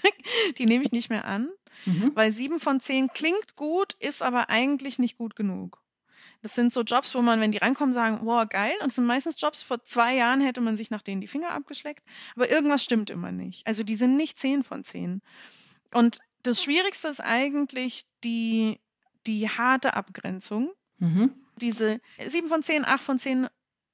die 0.59 0.67
nehme 0.67 0.85
ich 0.85 0.93
nicht 0.93 1.11
mehr 1.11 1.25
an, 1.25 1.51
mhm. 1.85 2.13
weil 2.15 2.33
sieben 2.33 2.59
von 2.59 2.81
zehn 2.81 3.09
klingt 3.09 3.57
gut, 3.57 3.95
ist 4.01 4.23
aber 4.23 4.51
eigentlich 4.51 4.99
nicht 4.99 5.17
gut 5.17 5.37
genug. 5.37 5.80
Das 6.43 6.55
sind 6.55 6.73
so 6.73 6.83
Jobs, 6.83 7.15
wo 7.15 7.21
man, 7.21 7.41
wenn 7.41 7.53
die 7.53 7.59
reinkommen, 7.59 7.93
sagen, 7.93 8.21
wow, 8.23 8.49
geil. 8.49 8.73
Und 8.83 8.89
es 8.89 8.97
sind 8.97 9.07
meistens 9.07 9.41
Jobs, 9.41 9.63
vor 9.63 9.83
zwei 9.85 10.15
Jahren 10.15 10.41
hätte 10.41 10.61
man 10.61 10.77
sich 10.77 10.91
nach 10.91 11.03
denen 11.03 11.21
die 11.21 11.27
Finger 11.27 11.51
abgeschleckt. 11.51 12.03
Aber 12.35 12.51
irgendwas 12.51 12.83
stimmt 12.83 13.11
immer 13.11 13.31
nicht. 13.31 13.67
Also 13.67 13.83
die 13.83 13.95
sind 13.95 14.17
nicht 14.17 14.39
zehn 14.39 14.65
von 14.65 14.83
zehn. 14.83 15.21
Und 15.93 16.19
das 16.43 16.63
Schwierigste 16.63 17.09
ist 17.09 17.21
eigentlich 17.21 18.05
die, 18.25 18.81
die 19.27 19.49
harte 19.49 19.95
Abgrenzung. 19.95 20.71
Mhm. 20.99 21.35
Diese 21.57 22.01
sieben 22.27 22.49
von 22.49 22.63
zehn, 22.63 22.87
acht 22.87 23.03
von 23.03 23.19
zehn 23.19 23.49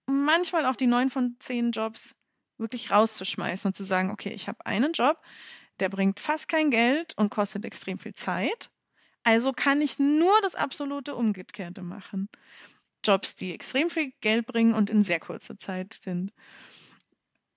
manchmal 0.07 0.67
auch 0.67 0.76
die 0.76 0.87
neun 0.87 1.11
von 1.11 1.37
zehn 1.38 1.73
Jobs 1.73 2.17
wirklich 2.59 2.91
rauszuschmeißen 2.91 3.69
und 3.69 3.75
zu 3.75 3.85
sagen, 3.85 4.11
okay, 4.11 4.31
ich 4.31 4.49
habe 4.49 4.65
einen 4.65 4.93
Job, 4.93 5.21
der 5.81 5.88
bringt 5.88 6.21
fast 6.21 6.49
kein 6.49 6.71
Geld 6.71 7.15
und 7.17 7.31
kostet 7.31 7.65
extrem 7.65 7.99
viel 7.99 8.15
Zeit. 8.15 8.71
Also 9.26 9.50
kann 9.50 9.80
ich 9.83 9.99
nur 9.99 10.40
das 10.42 10.54
absolute 10.54 11.16
Umgekehrte 11.16 11.83
machen. 11.83 12.28
Jobs, 13.02 13.35
die 13.35 13.52
extrem 13.52 13.90
viel 13.90 14.12
Geld 14.21 14.47
bringen 14.47 14.73
und 14.73 14.88
in 14.88 15.02
sehr 15.02 15.18
kurzer 15.18 15.59
Zeit 15.59 15.95
sind. 15.95 16.33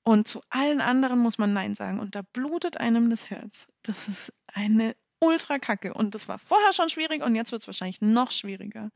Und 0.01 0.27
zu 0.27 0.41
allen 0.49 0.81
anderen 0.81 1.19
muss 1.19 1.37
man 1.37 1.53
Nein 1.53 1.75
sagen. 1.75 1.99
Und 1.99 2.15
da 2.15 2.23
blutet 2.23 2.77
einem 2.77 3.11
das 3.11 3.29
Herz. 3.29 3.67
Das 3.83 4.07
ist 4.07 4.33
eine 4.47 4.95
Ultra-Kacke. 5.19 5.93
Und 5.93 6.15
das 6.15 6.27
war 6.27 6.39
vorher 6.39 6.73
schon 6.73 6.89
schwierig 6.89 7.21
und 7.21 7.35
jetzt 7.35 7.51
wird 7.51 7.61
es 7.61 7.67
wahrscheinlich 7.67 8.01
noch 8.01 8.31
schwieriger. 8.31 8.89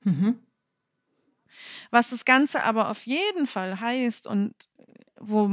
Mhm. 0.00 0.40
Was 1.92 2.10
das 2.10 2.24
Ganze 2.24 2.64
aber 2.64 2.90
auf 2.90 3.06
jeden 3.06 3.46
Fall 3.46 3.78
heißt 3.78 4.26
und 4.26 4.52
wo, 5.20 5.48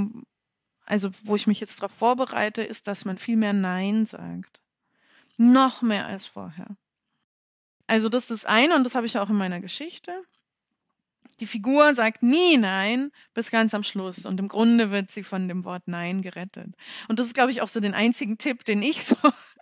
also 0.88 1.12
wo 1.22 1.36
ich 1.36 1.46
mich 1.46 1.60
jetzt 1.60 1.84
darauf 1.84 1.96
vorbereite, 1.96 2.64
ist, 2.64 2.88
dass 2.88 3.06
man 3.06 3.20
viel 3.20 3.38
mehr 3.38 3.54
Nein 3.54 4.08
sagt. 4.08 4.63
Noch 5.38 5.82
mehr 5.82 6.06
als 6.06 6.26
vorher. 6.26 6.78
Also 7.88 8.10
das 8.10 8.24
ist 8.24 8.32
das 8.32 8.46
eine 8.46 8.76
und 8.76 8.84
das 8.84 8.96
habe 8.96 9.06
ich 9.06 9.18
auch 9.18 9.30
in 9.30 9.36
meiner 9.36 9.60
Geschichte. 9.60 10.24
Die 11.40 11.46
Figur 11.48 11.94
sagt 11.94 12.22
nie 12.24 12.58
Nein 12.58 13.12
bis 13.34 13.52
ganz 13.52 13.74
am 13.74 13.84
Schluss 13.84 14.26
und 14.26 14.40
im 14.40 14.48
Grunde 14.48 14.92
wird 14.92 15.12
sie 15.12 15.24
von 15.24 15.48
dem 15.48 15.64
Wort 15.64 15.84
Nein 15.88 16.22
gerettet. 16.22 16.76
Und 17.08 17.20
das 17.20 17.28
ist, 17.28 17.34
glaube 17.34 17.52
ich, 17.52 17.62
auch 17.62 17.68
so 17.68 17.80
den 17.80 17.94
einzigen 17.94 18.38
Tipp, 18.38 18.64
den 18.66 18.82
ich 18.82 19.04
so 19.04 19.16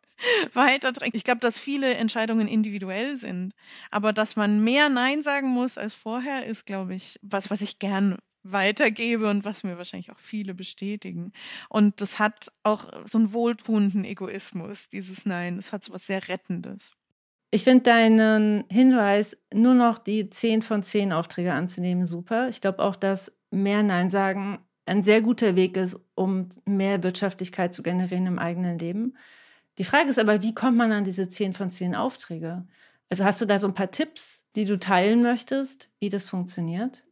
weiterdrängt. 0.54 1.16
Ich 1.16 1.24
glaube, 1.24 1.40
dass 1.40 1.58
viele 1.58 1.94
Entscheidungen 1.96 2.48
individuell 2.48 3.16
sind. 3.16 3.54
Aber 3.90 4.14
dass 4.14 4.36
man 4.36 4.64
mehr 4.64 4.90
Nein 4.90 5.22
sagen 5.22 5.48
muss 5.48 5.78
als 5.78 5.96
vorher, 5.96 6.46
ist, 6.46 6.66
glaube 6.66 6.94
ich, 6.94 7.20
was, 7.22 7.50
was 7.50 7.62
ich 7.62 7.80
gern 7.80 8.18
weitergebe 8.44 9.30
und 9.30 9.46
was 9.46 9.64
mir 9.64 9.78
wahrscheinlich 9.78 10.12
auch 10.12 10.20
viele 10.20 10.54
bestätigen. 10.54 11.32
Und 11.70 12.02
das 12.02 12.20
hat 12.20 12.52
auch 12.64 12.92
so 13.06 13.18
einen 13.18 13.34
wohltuenden 13.34 14.06
Egoismus, 14.06 14.90
dieses 14.90 15.26
Nein. 15.26 15.58
Es 15.58 15.74
hat 15.74 15.84
so 15.84 15.94
was 15.94 16.08
sehr 16.08 16.28
Rettendes. 16.28 16.94
Ich 17.52 17.66
finde 17.66 17.84
deinen 17.84 18.64
Hinweis, 18.72 19.38
nur 19.54 19.74
noch 19.74 20.00
die 20.00 20.30
10 20.30 20.62
von 20.62 20.84
10 20.84 21.12
Aufträge 21.12 21.54
anzunehmen, 21.54 22.06
super. 22.06 22.48
Ich 22.48 22.62
glaube 22.62 22.80
auch, 22.80 22.96
dass 22.96 23.38
mehr 23.52 23.84
Nein 23.84 24.10
sagen 24.10 24.60
ein 24.86 25.04
sehr 25.04 25.22
guter 25.22 25.56
Weg 25.56 25.78
ist, 25.78 26.00
um 26.16 26.50
mehr 26.66 27.04
Wirtschaftlichkeit 27.04 27.76
zu 27.76 27.84
generieren 27.84 28.26
im 28.26 28.40
eigenen 28.40 28.80
Leben. 28.80 29.18
Die 29.78 29.84
Frage 29.84 30.10
ist 30.10 30.20
aber, 30.20 30.42
wie 30.42 30.56
kommt 30.56 30.78
man 30.78 30.92
an 30.92 31.04
diese 31.04 31.30
10 31.30 31.54
von 31.54 31.70
10 31.70 31.96
Aufträge? 31.96 32.66
Also 33.10 33.26
hast 33.26 33.42
du 33.42 33.46
da 33.46 33.60
so 33.60 33.68
ein 33.68 33.74
paar 33.74 33.92
Tipps, 33.92 34.46
die 34.56 34.66
du 34.66 34.80
teilen 34.80 35.22
möchtest, 35.22 35.90
wie 36.00 36.10
das 36.10 36.30
funktioniert? 36.30 37.04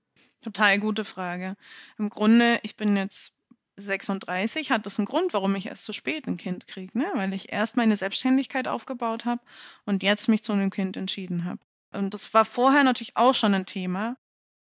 Total 0.42 0.80
gute 0.80 1.04
Frage. 1.04 1.56
Im 1.98 2.10
Grunde, 2.10 2.60
ich 2.64 2.78
bin 2.78 2.96
jetzt 2.96 3.34
36, 3.76 4.72
hat 4.72 4.86
das 4.86 5.00
einen 5.00 5.06
Grund, 5.06 5.34
warum 5.34 5.56
ich 5.56 5.68
erst 5.68 5.86
zu 5.86 5.94
spät 5.94 6.28
ein 6.28 6.38
Kind 6.38 6.68
kriege, 6.68 6.98
ne? 6.98 7.10
weil 7.16 7.34
ich 7.34 7.52
erst 7.52 7.78
meine 7.78 7.98
Selbstständigkeit 7.98 8.68
aufgebaut 8.68 9.26
habe 9.26 9.42
und 9.86 10.04
jetzt 10.04 10.28
mich 10.28 10.44
zu 10.44 10.54
einem 10.54 10.70
Kind 10.70 10.98
entschieden 10.98 11.46
habe. 11.46 11.60
Und 11.92 12.14
das 12.14 12.34
war 12.34 12.46
vorher 12.46 12.84
natürlich 12.84 13.18
auch 13.18 13.34
schon 13.34 13.54
ein 13.54 13.66
Thema. 13.66 14.18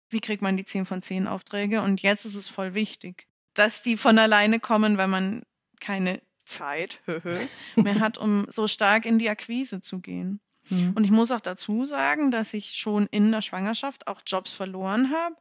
Wie 0.10 0.22
kriegt 0.22 0.42
man 0.42 0.58
die 0.58 0.66
10 0.66 0.86
von 0.86 1.02
10 1.02 1.28
Aufträge? 1.28 1.82
Und 1.82 2.02
jetzt 2.02 2.26
ist 2.26 2.36
es 2.36 2.48
voll 2.48 2.74
wichtig, 2.74 3.28
dass 3.54 3.84
die 3.84 3.98
von 3.98 4.18
alleine 4.18 4.60
kommen, 4.60 4.98
weil 4.98 5.08
man 5.08 5.44
keine 5.80 6.22
Zeit 6.44 7.00
mehr 7.76 8.00
hat, 8.00 8.18
um 8.18 8.46
so 8.50 8.68
stark 8.68 9.06
in 9.06 9.20
die 9.20 9.30
Akquise 9.30 9.82
zu 9.82 10.00
gehen. 10.00 10.42
Mhm. 10.70 10.94
Und 10.96 11.04
ich 11.04 11.12
muss 11.12 11.32
auch 11.32 11.40
dazu 11.42 11.86
sagen, 11.86 12.32
dass 12.32 12.54
ich 12.54 12.74
schon 12.74 13.08
in 13.08 13.32
der 13.32 13.42
Schwangerschaft 13.42 14.08
auch 14.08 14.22
Jobs 14.26 14.54
verloren 14.54 15.12
habe, 15.12 15.36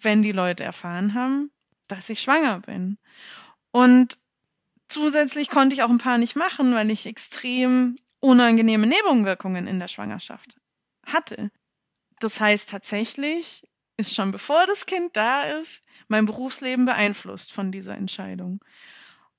wenn 0.00 0.22
die 0.22 0.32
Leute 0.32 0.64
erfahren 0.64 1.14
haben, 1.14 1.50
dass 1.88 2.10
ich 2.10 2.20
schwanger 2.20 2.60
bin. 2.60 2.98
Und 3.70 4.18
zusätzlich 4.88 5.48
konnte 5.48 5.74
ich 5.74 5.82
auch 5.82 5.90
ein 5.90 5.98
paar 5.98 6.18
nicht 6.18 6.36
machen, 6.36 6.74
weil 6.74 6.90
ich 6.90 7.06
extrem 7.06 7.96
unangenehme 8.20 8.86
Nebenwirkungen 8.86 9.66
in 9.66 9.78
der 9.78 9.88
Schwangerschaft 9.88 10.56
hatte. 11.04 11.50
Das 12.20 12.40
heißt 12.40 12.70
tatsächlich 12.70 13.62
ist 13.96 14.14
schon 14.14 14.30
bevor 14.30 14.66
das 14.66 14.86
Kind 14.86 15.16
da 15.16 15.44
ist, 15.44 15.82
mein 16.08 16.26
Berufsleben 16.26 16.84
beeinflusst 16.84 17.52
von 17.52 17.72
dieser 17.72 17.96
Entscheidung. 17.96 18.60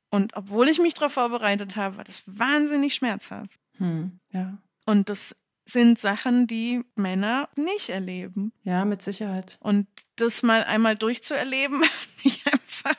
Und 0.09 0.35
obwohl 0.35 0.69
ich 0.69 0.79
mich 0.79 0.93
darauf 0.93 1.13
vorbereitet 1.13 1.75
habe, 1.75 1.97
war 1.97 2.03
das 2.03 2.23
wahnsinnig 2.25 2.95
schmerzhaft. 2.95 3.59
Hm, 3.77 4.19
ja. 4.31 4.57
Und 4.85 5.09
das 5.09 5.35
sind 5.69 5.99
Sachen, 5.99 6.47
die 6.47 6.83
Männer 6.95 7.49
nicht 7.55 7.89
erleben. 7.89 8.53
Ja, 8.63 8.85
mit 8.85 9.01
Sicherheit. 9.01 9.57
Und 9.59 9.87
das 10.15 10.41
mal 10.43 10.63
einmal 10.63 10.95
durchzuerleben, 10.95 11.81
hat 11.83 12.23
mich 12.23 12.45
einfach 12.45 12.95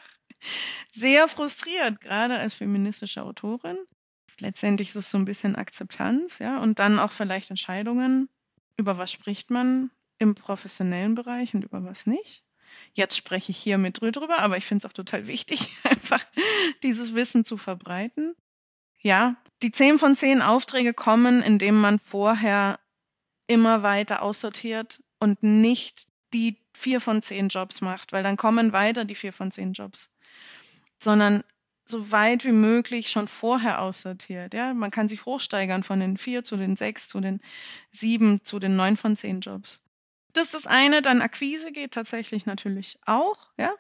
sehr 0.90 1.28
frustriert, 1.28 2.00
gerade 2.00 2.38
als 2.38 2.54
feministische 2.54 3.22
Autorin. 3.22 3.78
Letztendlich 4.38 4.90
ist 4.90 4.96
es 4.96 5.10
so 5.10 5.18
ein 5.18 5.24
bisschen 5.24 5.56
Akzeptanz, 5.56 6.38
ja, 6.38 6.60
und 6.60 6.78
dann 6.78 6.98
auch 6.98 7.10
vielleicht 7.10 7.50
Entscheidungen, 7.50 8.28
über 8.76 8.98
was 8.98 9.10
spricht 9.10 9.50
man 9.50 9.90
im 10.18 10.34
professionellen 10.34 11.14
Bereich 11.14 11.54
und 11.54 11.64
über 11.64 11.84
was 11.84 12.06
nicht. 12.06 12.44
Jetzt 12.92 13.16
spreche 13.16 13.50
ich 13.50 13.58
hier 13.58 13.78
mit 13.78 14.00
drüber, 14.00 14.38
aber 14.38 14.56
ich 14.56 14.66
finde 14.66 14.82
es 14.82 14.90
auch 14.90 14.94
total 14.94 15.26
wichtig, 15.26 15.70
einfach 15.84 16.24
dieses 16.82 17.14
Wissen 17.14 17.44
zu 17.44 17.56
verbreiten. 17.56 18.34
Ja, 19.00 19.36
die 19.62 19.70
zehn 19.70 19.98
von 19.98 20.14
zehn 20.14 20.42
Aufträge 20.42 20.94
kommen, 20.94 21.42
indem 21.42 21.80
man 21.80 21.98
vorher 21.98 22.78
immer 23.46 23.82
weiter 23.82 24.22
aussortiert 24.22 25.02
und 25.18 25.42
nicht 25.42 26.06
die 26.32 26.56
vier 26.72 27.00
von 27.00 27.22
zehn 27.22 27.48
Jobs 27.48 27.80
macht, 27.80 28.12
weil 28.12 28.22
dann 28.22 28.36
kommen 28.36 28.72
weiter 28.72 29.04
die 29.04 29.14
vier 29.14 29.32
von 29.32 29.50
zehn 29.50 29.72
Jobs, 29.72 30.10
sondern 30.98 31.42
so 31.84 32.12
weit 32.12 32.44
wie 32.44 32.52
möglich 32.52 33.10
schon 33.10 33.28
vorher 33.28 33.80
aussortiert. 33.80 34.52
Ja, 34.52 34.74
man 34.74 34.90
kann 34.90 35.08
sich 35.08 35.24
hochsteigern 35.24 35.82
von 35.82 36.00
den 36.00 36.18
vier 36.18 36.44
zu 36.44 36.56
den 36.56 36.76
sechs, 36.76 37.08
zu 37.08 37.20
den 37.20 37.40
sieben, 37.90 38.44
zu 38.44 38.58
den 38.58 38.76
neun 38.76 38.96
von 38.96 39.16
zehn 39.16 39.40
Jobs. 39.40 39.82
Das 40.34 40.44
ist 40.44 40.54
das 40.54 40.66
eine. 40.66 41.00
Dann 41.00 41.22
Akquise 41.22 41.72
geht 41.72 41.92
tatsächlich 41.92 42.44
natürlich 42.44 42.98
auch, 43.06 43.48
ja. 43.56 43.72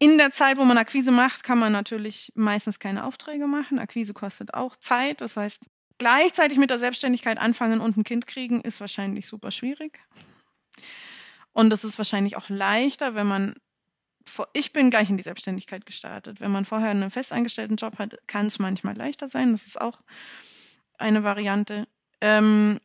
In 0.00 0.16
der 0.16 0.30
Zeit, 0.30 0.56
wo 0.56 0.64
man 0.64 0.78
Akquise 0.78 1.12
macht, 1.12 1.44
kann 1.44 1.58
man 1.58 1.72
natürlich 1.72 2.32
meistens 2.34 2.80
keine 2.80 3.04
Aufträge 3.04 3.46
machen. 3.46 3.78
Akquise 3.78 4.14
kostet 4.14 4.54
auch 4.54 4.76
Zeit. 4.76 5.20
Das 5.20 5.36
heißt, 5.36 5.68
gleichzeitig 5.98 6.56
mit 6.56 6.70
der 6.70 6.78
Selbstständigkeit 6.78 7.38
anfangen 7.38 7.80
und 7.80 7.98
ein 7.98 8.04
Kind 8.04 8.26
kriegen, 8.26 8.62
ist 8.62 8.80
wahrscheinlich 8.80 9.28
super 9.28 9.50
schwierig. 9.50 10.00
Und 11.52 11.70
es 11.70 11.84
ist 11.84 11.98
wahrscheinlich 11.98 12.36
auch 12.38 12.48
leichter, 12.48 13.14
wenn 13.14 13.26
man 13.26 13.54
ich 14.52 14.72
bin 14.72 14.90
gleich 14.90 15.10
in 15.10 15.16
die 15.16 15.22
Selbstständigkeit 15.22 15.86
gestartet. 15.86 16.40
Wenn 16.40 16.52
man 16.52 16.64
vorher 16.64 16.90
einen 16.90 17.10
festangestellten 17.10 17.76
Job 17.76 17.98
hat, 17.98 18.16
kann 18.26 18.46
es 18.46 18.58
manchmal 18.58 18.96
leichter 18.96 19.28
sein. 19.28 19.52
Das 19.52 19.66
ist 19.66 19.80
auch 19.80 20.00
eine 20.98 21.24
Variante. 21.24 21.88
Ähm, 22.20 22.78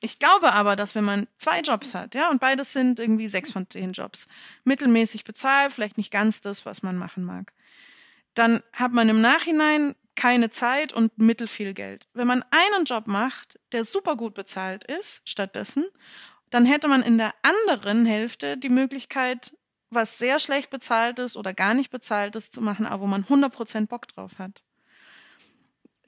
ich 0.00 0.18
glaube 0.18 0.52
aber, 0.52 0.76
dass 0.76 0.94
wenn 0.94 1.04
man 1.04 1.28
zwei 1.36 1.60
Jobs 1.60 1.94
hat, 1.94 2.14
ja, 2.14 2.30
und 2.30 2.40
beides 2.40 2.72
sind 2.72 2.98
irgendwie 2.98 3.28
sechs 3.28 3.52
von 3.52 3.68
zehn 3.68 3.92
Jobs, 3.92 4.28
mittelmäßig 4.64 5.24
bezahlt, 5.24 5.72
vielleicht 5.72 5.98
nicht 5.98 6.10
ganz 6.10 6.40
das, 6.40 6.64
was 6.64 6.82
man 6.82 6.96
machen 6.96 7.24
mag, 7.24 7.52
dann 8.34 8.62
hat 8.72 8.92
man 8.92 9.08
im 9.08 9.20
Nachhinein 9.20 9.94
keine 10.16 10.50
Zeit 10.50 10.92
und 10.92 11.16
mittel 11.18 11.46
viel 11.46 11.74
Geld. 11.74 12.08
Wenn 12.14 12.26
man 12.26 12.44
einen 12.50 12.84
Job 12.84 13.06
macht, 13.06 13.58
der 13.72 13.84
super 13.84 14.16
gut 14.16 14.34
bezahlt 14.34 14.84
ist, 14.84 15.22
stattdessen, 15.28 15.86
dann 16.50 16.66
hätte 16.66 16.88
man 16.88 17.02
in 17.02 17.16
der 17.16 17.34
anderen 17.42 18.04
Hälfte 18.04 18.56
die 18.56 18.68
Möglichkeit, 18.68 19.52
was 19.90 20.18
sehr 20.18 20.38
schlecht 20.38 20.70
bezahlt 20.70 21.18
ist 21.18 21.36
oder 21.36 21.52
gar 21.52 21.74
nicht 21.74 21.90
bezahlt 21.90 22.36
ist, 22.36 22.54
zu 22.54 22.60
machen, 22.60 22.86
aber 22.86 23.02
wo 23.02 23.06
man 23.06 23.24
100% 23.24 23.86
Bock 23.86 24.08
drauf 24.08 24.38
hat. 24.38 24.62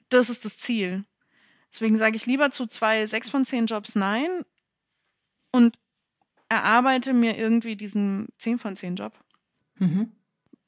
Das 0.09 0.29
ist 0.29 0.45
das 0.45 0.57
Ziel. 0.57 1.05
Deswegen 1.73 1.97
sage 1.97 2.15
ich 2.15 2.25
lieber 2.27 2.51
zu 2.51 2.67
zwei 2.67 3.05
sechs 3.07 3.29
von 3.29 3.45
zehn 3.45 3.65
Jobs 3.65 3.95
nein 3.95 4.29
und 5.51 5.79
erarbeite 6.47 7.13
mir 7.13 7.35
irgendwie 7.37 7.75
diesen 7.75 8.27
zehn 8.37 8.59
von 8.59 8.75
zehn 8.75 8.95
Job. 8.95 9.13
Mhm. 9.79 10.11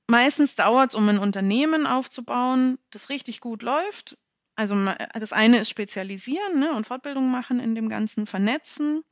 Meistens 0.08 0.56
dauert 0.56 0.92
es, 0.92 0.96
um 0.96 1.08
ein 1.08 1.20
Unternehmen 1.20 1.86
aufzubauen, 1.86 2.80
das 2.90 3.10
richtig 3.10 3.40
gut 3.40 3.62
läuft. 3.62 4.18
Also 4.56 4.76
das 5.14 5.34
eine 5.34 5.60
ist 5.60 5.70
Spezialisieren 5.70 6.60
ne, 6.60 6.74
und 6.74 6.88
Fortbildung 6.88 7.30
machen 7.30 7.60
in 7.60 7.76
dem 7.76 7.90
ganzen 7.90 8.26
Vernetzen 8.26 9.04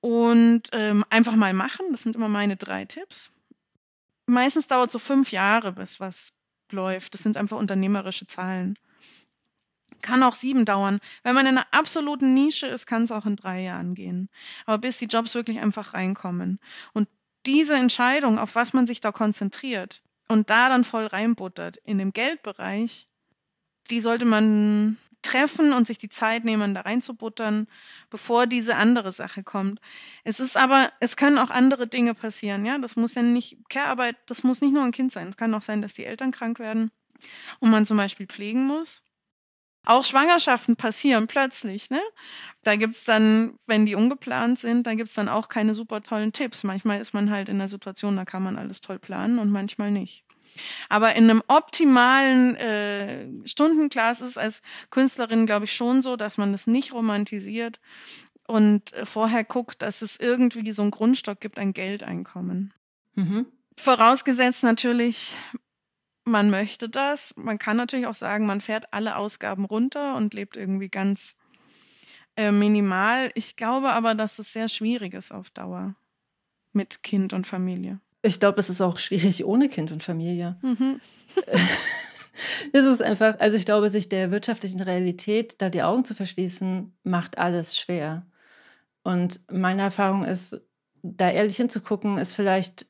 und 0.00 0.62
ähm, 0.72 1.04
einfach 1.10 1.36
mal 1.36 1.52
machen. 1.52 1.86
Das 1.92 2.02
sind 2.02 2.16
immer 2.16 2.28
meine 2.28 2.56
drei 2.56 2.84
Tipps. 2.84 3.30
Meistens 4.26 4.66
dauert 4.66 4.86
es 4.86 4.92
so 4.92 4.98
fünf 4.98 5.30
Jahre, 5.30 5.72
bis 5.72 6.00
was 6.00 6.32
läuft. 6.70 7.14
Das 7.14 7.22
sind 7.22 7.36
einfach 7.36 7.58
unternehmerische 7.58 8.26
Zahlen. 8.26 8.78
Kann 10.02 10.22
auch 10.22 10.34
sieben 10.34 10.64
dauern. 10.64 11.00
Wenn 11.22 11.34
man 11.34 11.46
in 11.46 11.56
einer 11.56 11.66
absoluten 11.70 12.34
Nische 12.34 12.66
ist, 12.66 12.86
kann 12.86 13.02
es 13.02 13.12
auch 13.12 13.24
in 13.24 13.36
drei 13.36 13.62
Jahren 13.62 13.94
gehen. 13.94 14.28
Aber 14.66 14.78
bis 14.78 14.98
die 14.98 15.06
Jobs 15.06 15.34
wirklich 15.34 15.60
einfach 15.60 15.94
reinkommen. 15.94 16.58
Und 16.92 17.08
diese 17.46 17.74
Entscheidung, 17.74 18.38
auf 18.38 18.54
was 18.54 18.72
man 18.72 18.86
sich 18.86 19.00
da 19.00 19.12
konzentriert 19.12 20.02
und 20.28 20.50
da 20.50 20.68
dann 20.68 20.84
voll 20.84 21.06
reinbuttert 21.06 21.78
in 21.84 21.98
dem 21.98 22.12
Geldbereich, 22.12 23.06
die 23.90 24.00
sollte 24.00 24.24
man 24.24 24.96
treffen 25.22 25.72
und 25.72 25.86
sich 25.86 25.98
die 25.98 26.08
Zeit 26.08 26.44
nehmen, 26.44 26.74
da 26.74 26.82
reinzubuttern, 26.82 27.68
bevor 28.10 28.46
diese 28.46 28.76
andere 28.76 29.12
Sache 29.12 29.42
kommt. 29.44 29.80
Es 30.24 30.40
ist 30.40 30.56
aber, 30.56 30.92
es 31.00 31.16
können 31.16 31.38
auch 31.38 31.50
andere 31.50 31.86
Dinge 31.86 32.14
passieren, 32.14 32.66
ja. 32.66 32.78
Das 32.78 32.96
muss 32.96 33.14
ja 33.14 33.22
nicht, 33.22 33.58
Care-Arbeit, 33.68 34.16
das 34.26 34.42
muss 34.42 34.60
nicht 34.60 34.72
nur 34.72 34.82
ein 34.82 34.92
Kind 34.92 35.12
sein. 35.12 35.28
Es 35.28 35.36
kann 35.36 35.54
auch 35.54 35.62
sein, 35.62 35.80
dass 35.80 35.94
die 35.94 36.04
Eltern 36.04 36.32
krank 36.32 36.58
werden 36.58 36.90
und 37.60 37.70
man 37.70 37.86
zum 37.86 37.96
Beispiel 37.96 38.26
pflegen 38.26 38.66
muss. 38.66 39.02
Auch 39.84 40.04
Schwangerschaften 40.04 40.76
passieren 40.76 41.26
plötzlich, 41.26 41.90
ne? 41.90 42.00
Da 42.62 42.76
gibt's 42.76 43.04
dann, 43.04 43.58
wenn 43.66 43.84
die 43.84 43.96
ungeplant 43.96 44.58
sind, 44.58 44.86
da 44.86 44.94
gibt's 44.94 45.14
dann 45.14 45.28
auch 45.28 45.48
keine 45.48 45.74
super 45.74 46.02
tollen 46.02 46.32
Tipps. 46.32 46.62
Manchmal 46.62 47.00
ist 47.00 47.14
man 47.14 47.30
halt 47.30 47.48
in 47.48 47.58
der 47.58 47.68
Situation, 47.68 48.16
da 48.16 48.24
kann 48.24 48.42
man 48.42 48.58
alles 48.58 48.80
toll 48.80 48.98
planen 48.98 49.38
und 49.38 49.50
manchmal 49.50 49.90
nicht. 49.90 50.24
Aber 50.88 51.16
in 51.16 51.28
einem 51.28 51.42
optimalen 51.48 52.56
äh, 52.56 53.26
Stundenclass 53.44 54.20
ist 54.20 54.38
als 54.38 54.62
Künstlerin, 54.90 55.46
glaube 55.46 55.64
ich, 55.64 55.74
schon 55.74 56.02
so, 56.02 56.16
dass 56.16 56.38
man 56.38 56.52
das 56.52 56.66
nicht 56.66 56.92
romantisiert 56.92 57.80
und 58.46 58.92
äh, 58.92 59.06
vorher 59.06 59.44
guckt, 59.44 59.82
dass 59.82 60.02
es 60.02 60.18
irgendwie 60.18 60.70
so 60.72 60.82
einen 60.82 60.90
Grundstock 60.90 61.40
gibt, 61.40 61.58
ein 61.58 61.72
Geldeinkommen. 61.72 62.72
Mhm. 63.14 63.46
Vorausgesetzt 63.76 64.62
natürlich, 64.62 65.34
man 66.24 66.50
möchte 66.50 66.88
das. 66.88 67.34
Man 67.36 67.58
kann 67.58 67.76
natürlich 67.76 68.06
auch 68.06 68.14
sagen, 68.14 68.46
man 68.46 68.60
fährt 68.60 68.92
alle 68.92 69.16
Ausgaben 69.16 69.64
runter 69.64 70.16
und 70.16 70.34
lebt 70.34 70.56
irgendwie 70.56 70.88
ganz 70.88 71.36
äh, 72.36 72.52
minimal. 72.52 73.30
Ich 73.34 73.56
glaube 73.56 73.92
aber, 73.92 74.14
dass 74.14 74.38
es 74.38 74.52
sehr 74.52 74.68
schwierig 74.68 75.14
ist 75.14 75.32
auf 75.32 75.50
Dauer 75.50 75.94
mit 76.72 77.02
Kind 77.02 77.32
und 77.32 77.46
Familie. 77.46 78.00
Ich 78.22 78.38
glaube, 78.38 78.60
es 78.60 78.70
ist 78.70 78.80
auch 78.80 78.98
schwierig 78.98 79.44
ohne 79.44 79.68
Kind 79.68 79.92
und 79.92 80.02
Familie. 80.02 80.56
Mhm. 80.62 81.00
es 82.72 82.84
ist 82.84 83.02
einfach, 83.02 83.38
also 83.40 83.56
ich 83.56 83.64
glaube, 83.64 83.90
sich 83.90 84.08
der 84.08 84.30
wirtschaftlichen 84.30 84.80
Realität 84.80 85.56
da 85.58 85.70
die 85.70 85.82
Augen 85.82 86.04
zu 86.04 86.14
verschließen, 86.14 86.94
macht 87.02 87.38
alles 87.38 87.76
schwer. 87.76 88.26
Und 89.02 89.40
meine 89.50 89.82
Erfahrung 89.82 90.24
ist, 90.24 90.60
da 91.02 91.30
ehrlich 91.30 91.56
hinzugucken, 91.56 92.16
ist 92.16 92.34
vielleicht 92.34 92.86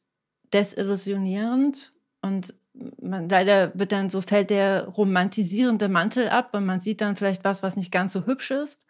desillusionierend 0.52 1.94
und 2.20 2.54
man, 3.00 3.28
leider 3.28 3.72
wird 3.78 3.92
dann 3.92 4.10
so, 4.10 4.20
fällt 4.20 4.50
der 4.50 4.86
romantisierende 4.86 5.88
Mantel 5.88 6.28
ab 6.28 6.50
und 6.54 6.64
man 6.64 6.80
sieht 6.80 7.00
dann 7.00 7.16
vielleicht 7.16 7.44
was, 7.44 7.62
was 7.62 7.76
nicht 7.76 7.92
ganz 7.92 8.12
so 8.12 8.26
hübsch 8.26 8.50
ist. 8.50 8.86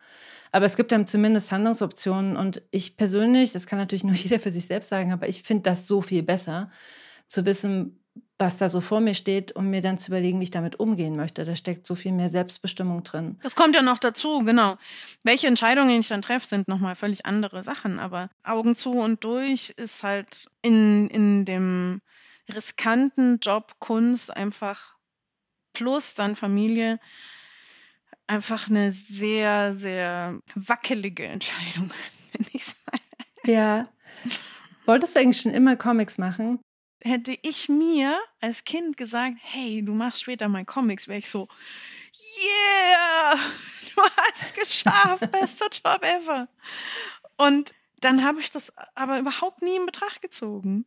Aber 0.53 0.67
es 0.67 0.77
gibt 0.77 0.93
dann 0.93 1.07
zumindest 1.07 1.51
Handlungsoptionen 1.51 2.37
und 2.37 2.63
ich 2.71 2.97
persönlich, 2.97 3.53
das 3.53 3.67
kann 3.67 3.79
natürlich 3.79 4.05
nur 4.05 4.15
jeder 4.17 4.39
für 4.39 4.51
sich 4.51 4.67
selbst 4.67 4.89
sagen, 4.89 5.13
aber 5.13 5.29
ich 5.29 5.43
finde 5.43 5.65
das 5.65 5.87
so 5.87 6.03
viel 6.03 6.23
besser, 6.23 6.71
zu 7.27 7.47
wissen, 7.47 7.99
was 8.39 8.59
da 8.59 8.69
so 8.69 8.81
vor 8.81 9.01
mir 9.01 9.15
steht, 9.15 9.53
um 9.57 9.71
mir 9.71 9.81
dann 9.81 9.99
zu 9.99 10.11
überlegen, 10.11 10.41
wie 10.41 10.45
ich 10.45 10.51
damit 10.51 10.79
umgehen 10.79 11.17
möchte. 11.17 11.45
Da 11.45 11.57
steckt 11.57 11.87
so 11.87 11.95
viel 11.95 12.13
mehr 12.13 12.29
Selbstbestimmung 12.29 13.05
drin. 13.05 13.39
Das 13.43 13.57
kommt 13.57 13.75
ja 13.75 13.83
noch 13.83 13.99
dazu, 13.99 14.41
genau. 14.41 14.77
Welche 15.23 15.47
Entscheidungen 15.47 16.01
ich 16.01 16.09
dann 16.09 16.23
treffe, 16.23 16.47
sind 16.47 16.69
nochmal 16.69 16.97
völlig 16.97 17.25
andere 17.25 17.63
Sachen. 17.63 17.99
Aber 18.01 18.29
Augen 18.43 18.75
zu 18.75 18.93
und 18.93 19.25
durch 19.25 19.71
ist 19.77 20.03
halt 20.03 20.49
in, 20.61 21.09
in 21.09 21.45
dem 21.45 22.03
riskanten 22.49 23.39
Job 23.41 23.77
Kunst 23.79 24.35
einfach 24.37 24.97
plus 25.73 26.15
dann 26.15 26.37
Familie 26.37 27.01
einfach 28.27 28.69
eine 28.69 28.93
sehr, 28.93 29.75
sehr 29.75 30.41
wackelige 30.55 31.27
Entscheidung, 31.27 31.93
wenn 32.33 32.47
ich 32.53 32.63
es 32.63 32.77
mal. 32.87 33.01
Ja. 33.45 33.89
Wolltest 34.87 35.15
du 35.15 35.21
eigentlich 35.21 35.41
schon 35.41 35.53
immer 35.53 35.77
Comics 35.77 36.19
machen? 36.19 36.61
Hätte 37.01 37.37
ich 37.43 37.69
mir 37.69 38.19
als 38.41 38.65
Kind 38.65 38.97
gesagt, 38.97 39.37
hey, 39.41 39.83
du 39.85 39.93
machst 39.93 40.23
später 40.23 40.49
mal 40.49 40.65
Comics, 40.65 41.09
wäre 41.09 41.19
ich 41.19 41.29
so, 41.29 41.49
yeah, 42.41 43.35
du 43.95 44.03
hast 44.03 44.55
geschafft, 44.55 45.31
bester 45.33 45.67
Job 45.71 46.03
ever. 46.05 46.49
Und 47.37 47.75
dann 48.01 48.25
habe 48.25 48.41
ich 48.41 48.51
das 48.51 48.73
aber 48.95 49.19
überhaupt 49.19 49.63
nie 49.63 49.77
in 49.77 49.87
Betracht 49.87 50.23
gezogen. 50.23 50.85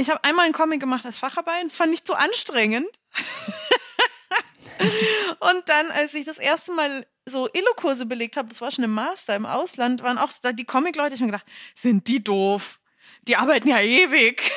Ich 0.00 0.08
habe 0.08 0.24
einmal 0.24 0.46
einen 0.46 0.54
Comic 0.54 0.80
gemacht 0.80 1.04
als 1.04 1.18
Facharbeit, 1.18 1.66
das 1.66 1.76
fand 1.76 1.92
ich 1.92 2.04
zu 2.04 2.14
anstrengend. 2.14 2.88
und 5.40 5.68
dann, 5.68 5.90
als 5.90 6.14
ich 6.14 6.24
das 6.24 6.38
erste 6.38 6.72
Mal 6.72 7.06
so 7.26 7.50
Illo-Kurse 7.52 8.06
belegt 8.06 8.38
habe, 8.38 8.48
das 8.48 8.62
war 8.62 8.70
schon 8.70 8.84
im 8.84 8.94
Master 8.94 9.36
im 9.36 9.44
Ausland, 9.44 10.02
waren 10.02 10.16
auch 10.16 10.32
da 10.40 10.52
die 10.52 10.64
Comic-Leute, 10.64 11.16
ich 11.16 11.20
habe 11.20 11.32
gedacht, 11.32 11.46
sind 11.74 12.08
die 12.08 12.24
doof? 12.24 12.80
Die 13.28 13.36
arbeiten 13.36 13.68
ja 13.68 13.80
ewig. 13.80 14.50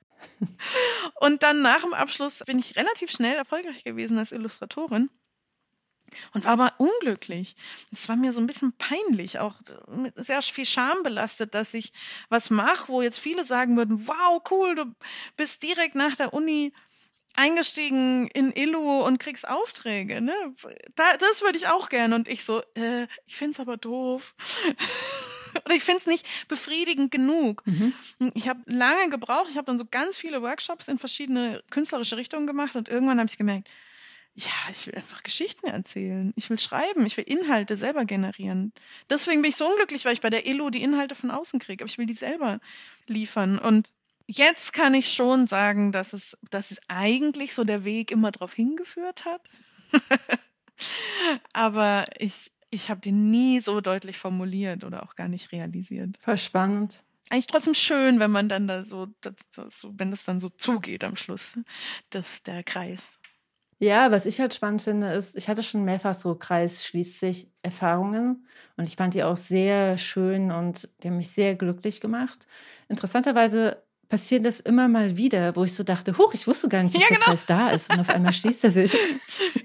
und 1.16 1.42
dann 1.42 1.60
nach 1.60 1.82
dem 1.82 1.92
Abschluss 1.92 2.42
bin 2.46 2.58
ich 2.58 2.76
relativ 2.76 3.10
schnell 3.10 3.36
erfolgreich 3.36 3.84
gewesen 3.84 4.18
als 4.18 4.32
Illustratorin 4.32 5.10
und 6.32 6.44
war 6.44 6.52
aber 6.52 6.74
unglücklich. 6.78 7.56
Es 7.92 8.08
war 8.08 8.16
mir 8.16 8.32
so 8.32 8.40
ein 8.40 8.46
bisschen 8.46 8.72
peinlich, 8.72 9.38
auch 9.38 9.54
mit 9.88 10.14
sehr 10.22 10.42
viel 10.42 10.66
Scham 10.66 11.02
belastet, 11.02 11.54
dass 11.54 11.74
ich 11.74 11.92
was 12.28 12.50
mache, 12.50 12.88
wo 12.88 13.02
jetzt 13.02 13.18
viele 13.18 13.44
sagen 13.44 13.76
würden, 13.76 14.06
wow, 14.06 14.42
cool, 14.50 14.74
du 14.74 14.84
bist 15.36 15.62
direkt 15.62 15.94
nach 15.94 16.16
der 16.16 16.32
Uni 16.32 16.72
eingestiegen 17.34 18.28
in 18.28 18.52
Illu 18.52 19.02
und 19.02 19.18
kriegst 19.18 19.48
Aufträge, 19.48 20.20
ne? 20.20 20.34
Da, 20.94 21.16
das 21.16 21.42
würde 21.42 21.58
ich 21.58 21.68
auch 21.68 21.88
gerne. 21.88 22.14
Und 22.14 22.28
ich 22.28 22.44
so, 22.44 22.60
äh, 22.74 23.06
ich 23.26 23.36
find's 23.36 23.60
aber 23.60 23.76
doof. 23.76 24.34
Oder 25.64 25.74
ich 25.74 25.82
find's 25.82 26.06
nicht 26.06 26.26
befriedigend 26.48 27.10
genug. 27.10 27.62
Mhm. 27.66 27.92
Ich 28.34 28.48
habe 28.48 28.60
lange 28.66 29.10
gebraucht. 29.10 29.48
Ich 29.50 29.56
habe 29.56 29.66
dann 29.66 29.78
so 29.78 29.84
ganz 29.90 30.16
viele 30.16 30.42
Workshops 30.42 30.88
in 30.88 30.98
verschiedene 30.98 31.62
künstlerische 31.70 32.16
Richtungen 32.16 32.46
gemacht 32.46 32.76
und 32.76 32.88
irgendwann 32.88 33.18
habe 33.18 33.28
ich 33.28 33.38
gemerkt, 33.38 33.68
ja, 34.44 34.72
ich 34.72 34.86
will 34.86 34.94
einfach 34.94 35.22
Geschichten 35.22 35.66
erzählen. 35.66 36.32
Ich 36.36 36.48
will 36.50 36.58
schreiben. 36.58 37.04
Ich 37.04 37.16
will 37.16 37.24
Inhalte 37.24 37.76
selber 37.76 38.04
generieren. 38.04 38.72
Deswegen 39.08 39.42
bin 39.42 39.50
ich 39.50 39.56
so 39.56 39.66
unglücklich, 39.68 40.04
weil 40.04 40.14
ich 40.14 40.20
bei 40.20 40.30
der 40.30 40.46
Illu 40.46 40.70
die 40.70 40.82
Inhalte 40.82 41.14
von 41.14 41.30
außen 41.30 41.60
kriege. 41.60 41.84
Aber 41.84 41.90
ich 41.90 41.98
will 41.98 42.06
die 42.06 42.14
selber 42.14 42.60
liefern. 43.06 43.58
Und 43.58 43.90
jetzt 44.26 44.72
kann 44.72 44.94
ich 44.94 45.12
schon 45.12 45.46
sagen, 45.46 45.92
dass 45.92 46.12
es, 46.12 46.38
dass 46.50 46.70
es 46.70 46.80
eigentlich 46.88 47.54
so 47.54 47.64
der 47.64 47.84
Weg 47.84 48.10
immer 48.10 48.30
darauf 48.30 48.54
hingeführt 48.54 49.24
hat. 49.24 49.42
Aber 51.52 52.06
ich, 52.18 52.50
ich 52.70 52.88
habe 52.88 53.00
den 53.00 53.30
nie 53.30 53.60
so 53.60 53.80
deutlich 53.80 54.16
formuliert 54.16 54.84
oder 54.84 55.02
auch 55.02 55.16
gar 55.16 55.28
nicht 55.28 55.52
realisiert. 55.52 56.16
Voll 56.20 56.38
spannend. 56.38 57.04
Eigentlich 57.28 57.46
trotzdem 57.46 57.74
schön, 57.74 58.18
wenn 58.18 58.32
man 58.32 58.48
dann 58.48 58.66
da 58.66 58.84
so, 58.84 59.06
das, 59.20 59.34
so 59.68 59.92
wenn 59.96 60.10
das 60.10 60.24
dann 60.24 60.40
so 60.40 60.48
zugeht 60.48 61.04
am 61.04 61.14
Schluss, 61.14 61.58
dass 62.10 62.42
der 62.42 62.64
Kreis. 62.64 63.19
Ja, 63.82 64.10
was 64.10 64.26
ich 64.26 64.38
halt 64.40 64.52
spannend 64.52 64.82
finde, 64.82 65.08
ist, 65.08 65.36
ich 65.36 65.48
hatte 65.48 65.62
schon 65.62 65.84
mehrfach 65.86 66.14
so 66.14 66.34
Kreis 66.34 66.84
schließt 66.84 67.18
sich 67.18 67.48
Erfahrungen 67.62 68.46
und 68.76 68.86
ich 68.86 68.96
fand 68.96 69.14
die 69.14 69.24
auch 69.24 69.38
sehr 69.38 69.96
schön 69.96 70.52
und 70.52 70.88
die 71.02 71.08
haben 71.08 71.16
mich 71.16 71.30
sehr 71.30 71.54
glücklich 71.54 72.02
gemacht. 72.02 72.46
Interessanterweise 72.88 73.82
passiert 74.10 74.44
das 74.44 74.60
immer 74.60 74.86
mal 74.88 75.16
wieder, 75.16 75.56
wo 75.56 75.64
ich 75.64 75.74
so 75.74 75.82
dachte, 75.82 76.18
huch, 76.18 76.34
ich 76.34 76.46
wusste 76.46 76.68
gar 76.68 76.82
nicht, 76.82 76.94
dass 76.94 77.00
ja, 77.00 77.08
genau. 77.08 77.20
der 77.20 77.26
Kreis 77.28 77.46
da 77.46 77.70
ist 77.70 77.90
und 77.90 78.00
auf 78.00 78.10
einmal 78.10 78.34
schließt 78.34 78.64
er 78.64 78.70
sich. 78.70 78.94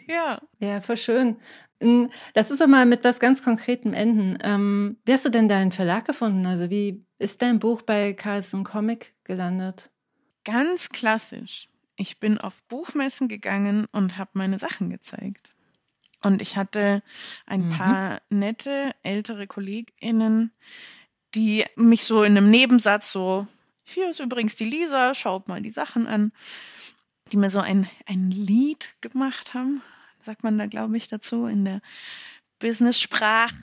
Ja. 0.08 0.40
Ja, 0.60 0.82
voll 0.82 0.98
schön. 0.98 1.38
Hm, 1.82 2.12
lass 2.36 2.52
uns 2.52 2.60
doch 2.60 2.68
mal 2.68 2.86
mit 2.86 3.04
was 3.04 3.20
ganz 3.20 3.44
Konkretem 3.44 3.92
enden. 3.92 4.38
Ähm, 4.44 4.98
wie 5.04 5.12
hast 5.12 5.26
du 5.26 5.30
denn 5.30 5.50
deinen 5.50 5.72
Verlag 5.72 6.06
gefunden? 6.06 6.46
Also 6.46 6.70
wie 6.70 7.04
ist 7.18 7.42
dein 7.42 7.58
Buch 7.60 7.82
bei 7.82 8.14
Carlson 8.14 8.64
Comic 8.64 9.14
gelandet? 9.24 9.90
Ganz 10.46 10.90
klassisch. 10.90 11.70
Ich 11.98 12.20
bin 12.20 12.38
auf 12.38 12.62
Buchmessen 12.64 13.28
gegangen 13.28 13.88
und 13.92 14.18
habe 14.18 14.32
meine 14.34 14.60
Sachen 14.60 14.90
gezeigt. 14.90 15.54
Und 16.22 16.42
ich 16.42 16.58
hatte 16.58 17.04
ein 17.46 17.68
Mhm. 17.68 17.70
paar 17.72 18.22
nette 18.30 18.96
ältere 19.04 19.48
KollegInnen, 19.48 20.52
die 21.36 21.66
mich 21.76 22.04
so 22.04 22.24
in 22.24 22.38
einem 22.38 22.50
Nebensatz 22.50 23.12
so, 23.12 23.48
hier 23.84 24.10
ist 24.10 24.20
übrigens 24.20 24.56
die 24.56 24.66
Lisa, 24.66 25.14
schaut 25.14 25.48
mal 25.48 25.62
die 25.62 25.70
Sachen 25.72 26.08
an, 26.08 26.32
die 27.32 27.38
mir 27.38 27.50
so 27.50 27.60
ein, 27.60 27.88
ein 28.08 28.32
Lied 28.32 28.96
gemacht 29.02 29.54
haben, 29.54 29.82
sagt 30.20 30.44
man 30.44 30.58
da, 30.58 30.66
glaube 30.66 30.98
ich, 30.98 31.08
dazu 31.08 31.46
in 31.46 31.66
der 31.66 31.82
Business-Sprache. 32.60 33.54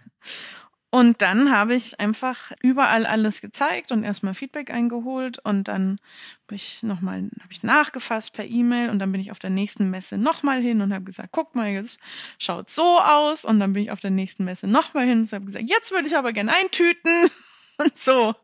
Und 0.94 1.22
dann 1.22 1.50
habe 1.50 1.74
ich 1.74 1.98
einfach 2.00 2.52
überall 2.60 3.06
alles 3.06 3.40
gezeigt 3.40 3.92
und 3.92 4.04
erstmal 4.04 4.34
Feedback 4.34 4.70
eingeholt 4.70 5.38
und 5.38 5.66
dann 5.66 5.98
habe 6.44 6.54
ich 6.54 6.82
nochmal, 6.82 7.30
habe 7.40 7.50
ich 7.50 7.62
nachgefasst 7.62 8.34
per 8.34 8.44
E-Mail 8.44 8.90
und 8.90 8.98
dann 8.98 9.10
bin 9.10 9.22
ich 9.22 9.30
auf 9.30 9.38
der 9.38 9.48
nächsten 9.48 9.88
Messe 9.88 10.18
nochmal 10.18 10.60
hin 10.60 10.82
und 10.82 10.92
habe 10.92 11.06
gesagt, 11.06 11.30
guck 11.32 11.54
mal, 11.54 11.70
jetzt 11.70 11.98
schaut 12.38 12.68
so 12.68 13.00
aus 13.00 13.46
und 13.46 13.58
dann 13.58 13.72
bin 13.72 13.84
ich 13.84 13.90
auf 13.90 14.00
der 14.00 14.10
nächsten 14.10 14.44
Messe 14.44 14.66
nochmal 14.66 15.06
hin 15.06 15.20
und 15.20 15.32
habe 15.32 15.46
gesagt, 15.46 15.64
jetzt 15.66 15.92
würde 15.92 16.08
ich 16.08 16.16
aber 16.18 16.34
gerne 16.34 16.52
eintüten 16.54 17.30
und 17.78 17.96
so. 17.96 18.34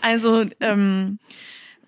Also 0.00 0.46
ähm, 0.60 1.18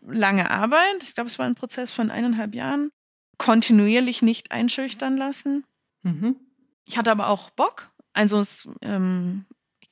lange 0.07 0.51
Arbeit, 0.51 1.03
ich 1.03 1.15
glaube, 1.15 1.29
es 1.29 1.39
war 1.39 1.47
ein 1.47 1.55
Prozess 1.55 1.91
von 1.91 2.11
eineinhalb 2.11 2.55
Jahren, 2.55 2.91
kontinuierlich 3.39 4.21
nicht 4.21 4.53
einschüchtern 4.53 5.17
lassen. 5.17 5.65
Mhm. 6.03 6.37
Ich 6.85 6.99
hatte 6.99 7.11
aber 7.11 7.29
auch 7.29 7.49
Bock. 7.49 7.91
Also 8.13 8.41
es, 8.41 8.69
ähm, 8.83 9.47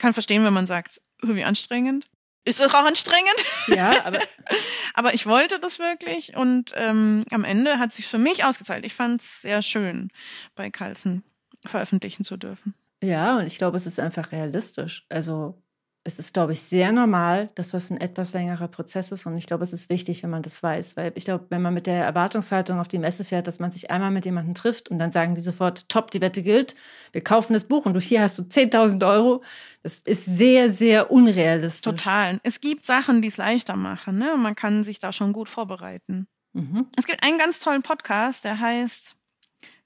kann 0.05 0.13
verstehen, 0.13 0.45
wenn 0.45 0.53
man 0.53 0.67
sagt, 0.67 1.01
"Oh, 1.23 1.35
wie 1.35 1.45
anstrengend. 1.45 2.05
Ist 2.47 2.61
es 2.61 2.75
auch 2.75 2.85
anstrengend, 2.85 3.35
Ja, 3.69 4.05
aber 4.05 4.21
aber 4.95 5.15
ich 5.15 5.25
wollte 5.25 5.59
das 5.59 5.79
wirklich 5.79 6.37
und 6.37 6.73
ähm, 6.75 7.25
am 7.31 7.43
Ende 7.43 7.79
hat 7.79 7.91
sich 7.91 8.07
für 8.07 8.19
mich 8.19 8.45
ausgezahlt. 8.45 8.85
Ich 8.85 8.93
fand 8.93 9.23
es 9.23 9.41
sehr 9.41 9.63
schön, 9.63 10.11
bei 10.55 10.71
Carlsen 10.71 11.25
veröffentlichen 11.65 12.23
zu 12.23 12.37
dürfen. 12.37 12.75
Ja, 13.03 13.39
und 13.39 13.47
ich 13.47 13.57
glaube, 13.57 13.79
es 13.79 13.87
ist 13.87 13.99
einfach 13.99 14.31
realistisch. 14.31 15.07
Also 15.09 15.63
es 16.07 16.19
ist, 16.19 16.35
glaube 16.35 16.53
ich, 16.53 16.61
sehr 16.61 16.93
normal, 16.93 17.49
dass 17.55 17.71
das 17.71 17.91
ein 17.91 17.97
etwas 17.97 18.35
längerer 18.35 18.69
Prozess 18.69 19.11
ist. 19.11 19.25
Und 19.25 19.39
ich 19.39 19.47
glaube, 19.47 19.65
es 19.65 19.73
ist 19.73 19.89
wichtig, 19.89 20.23
wenn 20.23 20.29
man 20.29 20.43
das 20.43 20.63
weiß. 20.63 20.99
Weil 20.99 21.13
ich 21.15 21.25
glaube, 21.25 21.47
wenn 21.49 21.63
man 21.63 21.73
mit 21.73 21.87
der 21.87 22.05
Erwartungshaltung 22.05 22.79
auf 22.79 22.89
die 22.89 22.99
Messe 22.99 23.25
fährt, 23.25 23.47
dass 23.47 23.59
man 23.59 23.73
sich 23.73 23.91
einmal 23.91 24.11
mit 24.11 24.27
jemandem 24.27 24.55
trifft 24.55 24.91
und 24.91 24.99
dann 24.99 25.13
sagen 25.13 25.35
die 25.35 25.41
sofort, 25.41 25.89
top, 25.89 26.11
die 26.11 26.21
Wette 26.21 26.43
gilt, 26.43 26.75
wir 27.13 27.25
kaufen 27.25 27.55
das 27.55 27.65
Buch 27.65 27.87
und 27.87 27.95
du 27.95 28.01
hier 28.01 28.21
hast 28.21 28.39
du 28.39 28.43
10.000 28.43 29.07
Euro. 29.09 29.43
Das 29.83 29.99
ist 30.01 30.27
sehr, 30.27 30.71
sehr 30.71 31.11
unrealistisch. 31.11 31.81
Total. 31.81 32.39
Es 32.43 32.61
gibt 32.61 32.85
Sachen, 32.85 33.23
die 33.23 33.29
es 33.29 33.39
leichter 33.39 33.77
machen. 33.77 34.19
Ne? 34.19 34.37
Man 34.37 34.55
kann 34.55 34.85
sich 34.85 34.99
da 34.99 35.11
schon 35.11 35.33
gut 35.33 35.49
vorbereiten. 35.49 36.27
Mhm. 36.53 36.87
Es 36.97 37.07
gibt 37.07 37.25
einen 37.25 37.39
ganz 37.39 37.61
tollen 37.61 37.83
Podcast, 37.83 38.45
der 38.45 38.61
heißt 38.61 39.17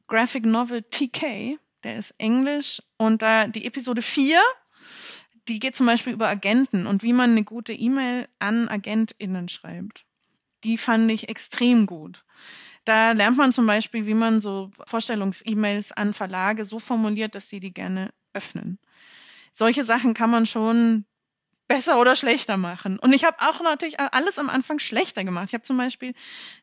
Graphic 0.09 0.45
Novel 0.45 0.83
TK. 0.83 1.59
Der 1.85 1.97
ist 1.97 2.13
Englisch 2.19 2.83
und 2.97 3.23
da 3.23 3.47
die 3.47 3.65
Episode 3.65 4.03
4, 4.03 4.37
die 5.49 5.61
geht 5.61 5.77
zum 5.77 5.87
Beispiel 5.87 6.13
über 6.13 6.29
Agenten 6.29 6.87
und 6.87 7.03
wie 7.03 7.13
man 7.13 7.31
eine 7.31 7.45
gute 7.45 7.73
E-Mail 7.73 8.29
an 8.39 8.69
AgentInnen 8.69 9.49
schreibt. 9.49 10.05
Die 10.65 10.79
fand 10.79 11.11
ich 11.11 11.29
extrem 11.29 11.87
gut. 11.87 12.25
Da 12.85 13.13
lernt 13.13 13.37
man 13.37 13.53
zum 13.53 13.67
Beispiel, 13.67 14.07
wie 14.07 14.15
man 14.15 14.41
so 14.41 14.71
Vorstellungs-E-Mails 14.87 15.93
an 15.93 16.15
Verlage 16.15 16.65
so 16.65 16.79
formuliert, 16.79 17.35
dass 17.35 17.49
sie 17.49 17.61
die 17.61 17.73
gerne 17.73 18.13
öffnen. 18.33 18.79
Solche 19.53 19.85
Sachen 19.85 20.15
kann 20.15 20.31
man 20.31 20.47
schon 20.47 21.05
besser 21.67 22.01
oder 22.01 22.17
schlechter 22.17 22.57
machen. 22.57 22.99
Und 22.99 23.13
ich 23.13 23.25
habe 23.25 23.37
auch 23.41 23.61
natürlich 23.61 24.01
alles 24.01 24.39
am 24.39 24.49
Anfang 24.49 24.79
schlechter 24.79 25.23
gemacht. 25.23 25.49
Ich 25.49 25.55
habe 25.55 25.63
zum 25.63 25.77
Beispiel, 25.77 26.15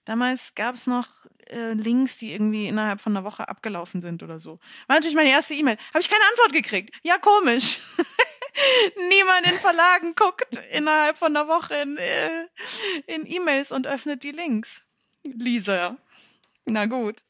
damals 0.03 0.55
gab 0.55 0.75
es 0.75 0.87
noch 0.87 1.07
äh, 1.47 1.73
Links, 1.73 2.17
die 2.17 2.31
irgendwie 2.31 2.67
innerhalb 2.67 3.01
von 3.01 3.15
einer 3.15 3.23
Woche 3.23 3.47
abgelaufen 3.47 4.01
sind 4.01 4.23
oder 4.23 4.39
so. 4.39 4.59
War 4.87 4.95
natürlich 4.95 5.15
meine 5.15 5.29
erste 5.29 5.53
E-Mail. 5.53 5.77
Habe 5.89 5.99
ich 5.99 6.09
keine 6.09 6.25
Antwort 6.31 6.53
gekriegt. 6.53 6.95
Ja, 7.03 7.17
komisch. 7.19 7.79
Niemand 9.09 9.45
in 9.45 9.59
Verlagen 9.59 10.15
guckt 10.15 10.61
innerhalb 10.71 11.17
von 11.17 11.35
einer 11.35 11.47
Woche 11.47 11.75
in, 11.75 11.97
äh, 11.97 12.47
in 13.07 13.25
E-Mails 13.25 13.71
und 13.71 13.87
öffnet 13.87 14.23
die 14.23 14.31
Links. 14.31 14.85
Lisa. 15.23 15.97
Na 16.65 16.85
gut. 16.85 17.23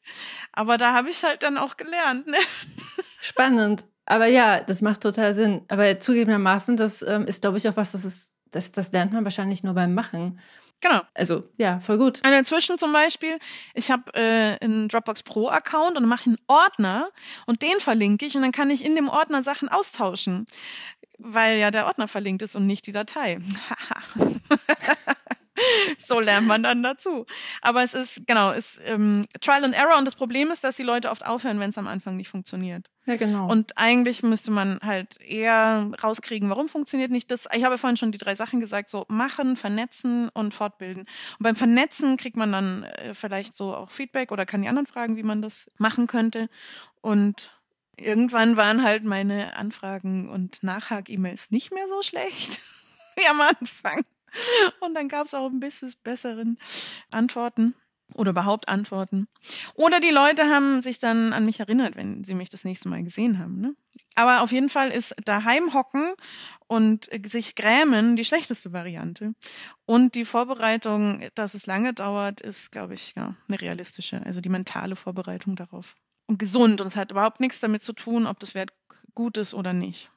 Aber 0.52 0.78
da 0.78 0.94
habe 0.94 1.10
ich 1.10 1.22
halt 1.22 1.42
dann 1.42 1.58
auch 1.58 1.76
gelernt. 1.76 2.26
Ne? 2.26 2.38
Spannend. 3.20 3.86
Aber 4.06 4.26
ja, 4.26 4.60
das 4.60 4.82
macht 4.82 5.02
total 5.02 5.34
Sinn. 5.34 5.64
Aber 5.68 5.98
zugegebenermaßen, 5.98 6.76
das 6.76 7.02
ähm, 7.02 7.24
ist, 7.24 7.42
glaube 7.42 7.58
ich, 7.58 7.68
auch 7.68 7.76
was, 7.76 7.92
das 7.92 8.04
ist, 8.04 8.36
das, 8.50 8.72
das 8.72 8.92
lernt 8.92 9.12
man 9.12 9.24
wahrscheinlich 9.24 9.62
nur 9.62 9.74
beim 9.74 9.94
Machen. 9.94 10.40
Genau. 10.80 11.00
Also, 11.14 11.44
ja, 11.56 11.80
voll 11.80 11.96
gut. 11.96 12.22
Und 12.24 12.32
inzwischen 12.32 12.76
zum 12.76 12.92
Beispiel, 12.92 13.38
ich 13.74 13.90
habe 13.90 14.12
äh, 14.14 14.62
einen 14.62 14.88
Dropbox 14.88 15.22
Pro 15.22 15.48
Account 15.48 15.96
und 15.96 16.06
mache 16.06 16.26
einen 16.26 16.38
Ordner 16.48 17.10
und 17.46 17.62
den 17.62 17.80
verlinke 17.80 18.26
ich 18.26 18.36
und 18.36 18.42
dann 18.42 18.52
kann 18.52 18.70
ich 18.70 18.84
in 18.84 18.94
dem 18.94 19.08
Ordner 19.08 19.42
Sachen 19.42 19.68
austauschen, 19.68 20.46
weil 21.18 21.58
ja 21.58 21.70
der 21.70 21.86
Ordner 21.86 22.08
verlinkt 22.08 22.42
ist 22.42 22.56
und 22.56 22.66
nicht 22.66 22.86
die 22.86 22.92
Datei. 22.92 23.38
so 25.98 26.20
lernt 26.20 26.46
man 26.46 26.62
dann 26.62 26.82
dazu. 26.82 27.26
Aber 27.62 27.82
es 27.82 27.94
ist, 27.94 28.26
genau, 28.26 28.52
es 28.52 28.80
ähm, 28.84 29.26
Trial 29.40 29.64
and 29.64 29.74
Error 29.74 29.98
und 29.98 30.04
das 30.04 30.16
Problem 30.16 30.50
ist, 30.50 30.64
dass 30.64 30.76
die 30.76 30.82
Leute 30.82 31.10
oft 31.10 31.26
aufhören, 31.26 31.60
wenn 31.60 31.70
es 31.70 31.78
am 31.78 31.86
Anfang 31.86 32.16
nicht 32.16 32.28
funktioniert. 32.28 32.88
Ja, 33.06 33.16
genau. 33.16 33.48
Und 33.48 33.78
eigentlich 33.78 34.22
müsste 34.22 34.50
man 34.50 34.80
halt 34.82 35.20
eher 35.20 35.92
rauskriegen, 36.02 36.50
warum 36.50 36.68
funktioniert 36.68 37.12
nicht 37.12 37.30
das. 37.30 37.48
Ich 37.54 37.64
habe 37.64 37.78
vorhin 37.78 37.96
schon 37.96 38.10
die 38.10 38.18
drei 38.18 38.34
Sachen 38.34 38.58
gesagt, 38.58 38.90
so 38.90 39.04
machen, 39.08 39.56
vernetzen 39.56 40.28
und 40.30 40.54
fortbilden. 40.54 41.02
Und 41.02 41.42
beim 41.42 41.56
Vernetzen 41.56 42.16
kriegt 42.16 42.36
man 42.36 42.52
dann 42.52 42.82
äh, 42.82 43.14
vielleicht 43.14 43.56
so 43.56 43.74
auch 43.74 43.90
Feedback 43.90 44.32
oder 44.32 44.44
kann 44.44 44.62
die 44.62 44.68
anderen 44.68 44.86
fragen, 44.86 45.16
wie 45.16 45.22
man 45.22 45.40
das 45.40 45.68
machen 45.78 46.06
könnte. 46.08 46.48
Und 47.00 47.55
irgendwann 47.96 48.56
waren 48.56 48.82
halt 48.82 49.04
meine 49.04 49.56
Anfragen 49.56 50.28
und 50.28 50.62
Nachhak-E-Mails 50.62 51.50
nicht 51.50 51.72
mehr 51.72 51.88
so 51.88 52.02
schlecht 52.02 52.60
wie 53.16 53.26
am 53.26 53.40
Anfang. 53.40 54.04
Und 54.80 54.94
dann 54.94 55.08
gab 55.08 55.26
es 55.26 55.34
auch 55.34 55.50
ein 55.50 55.60
bisschen 55.60 55.92
besseren 56.04 56.58
Antworten 57.10 57.74
oder 58.14 58.30
überhaupt 58.30 58.68
Antworten. 58.68 59.28
Oder 59.74 60.00
die 60.00 60.10
Leute 60.10 60.44
haben 60.44 60.80
sich 60.80 60.98
dann 60.98 61.32
an 61.32 61.44
mich 61.44 61.60
erinnert, 61.60 61.96
wenn 61.96 62.22
sie 62.22 62.34
mich 62.34 62.48
das 62.48 62.64
nächste 62.64 62.88
Mal 62.88 63.02
gesehen 63.02 63.38
haben. 63.38 63.60
Ne? 63.60 63.74
Aber 64.14 64.42
auf 64.42 64.52
jeden 64.52 64.68
Fall 64.68 64.90
ist 64.90 65.14
daheim 65.24 65.74
hocken 65.74 66.12
und 66.68 67.08
sich 67.26 67.54
grämen 67.54 68.16
die 68.16 68.24
schlechteste 68.24 68.72
Variante. 68.72 69.34
Und 69.86 70.14
die 70.14 70.24
Vorbereitung, 70.24 71.28
dass 71.34 71.54
es 71.54 71.66
lange 71.66 71.94
dauert, 71.94 72.40
ist, 72.40 72.70
glaube 72.72 72.94
ich, 72.94 73.14
ja, 73.16 73.34
eine 73.48 73.60
realistische. 73.60 74.22
Also 74.24 74.40
die 74.40 74.48
mentale 74.48 74.96
Vorbereitung 74.96 75.56
darauf. 75.56 75.96
Und 76.26 76.38
gesund. 76.38 76.80
Und 76.80 76.88
es 76.88 76.96
hat 76.96 77.10
überhaupt 77.10 77.40
nichts 77.40 77.60
damit 77.60 77.82
zu 77.82 77.92
tun, 77.92 78.26
ob 78.26 78.38
das 78.40 78.54
Wert 78.54 78.72
gut 79.14 79.36
ist 79.36 79.54
oder 79.54 79.72
nicht. 79.72 80.10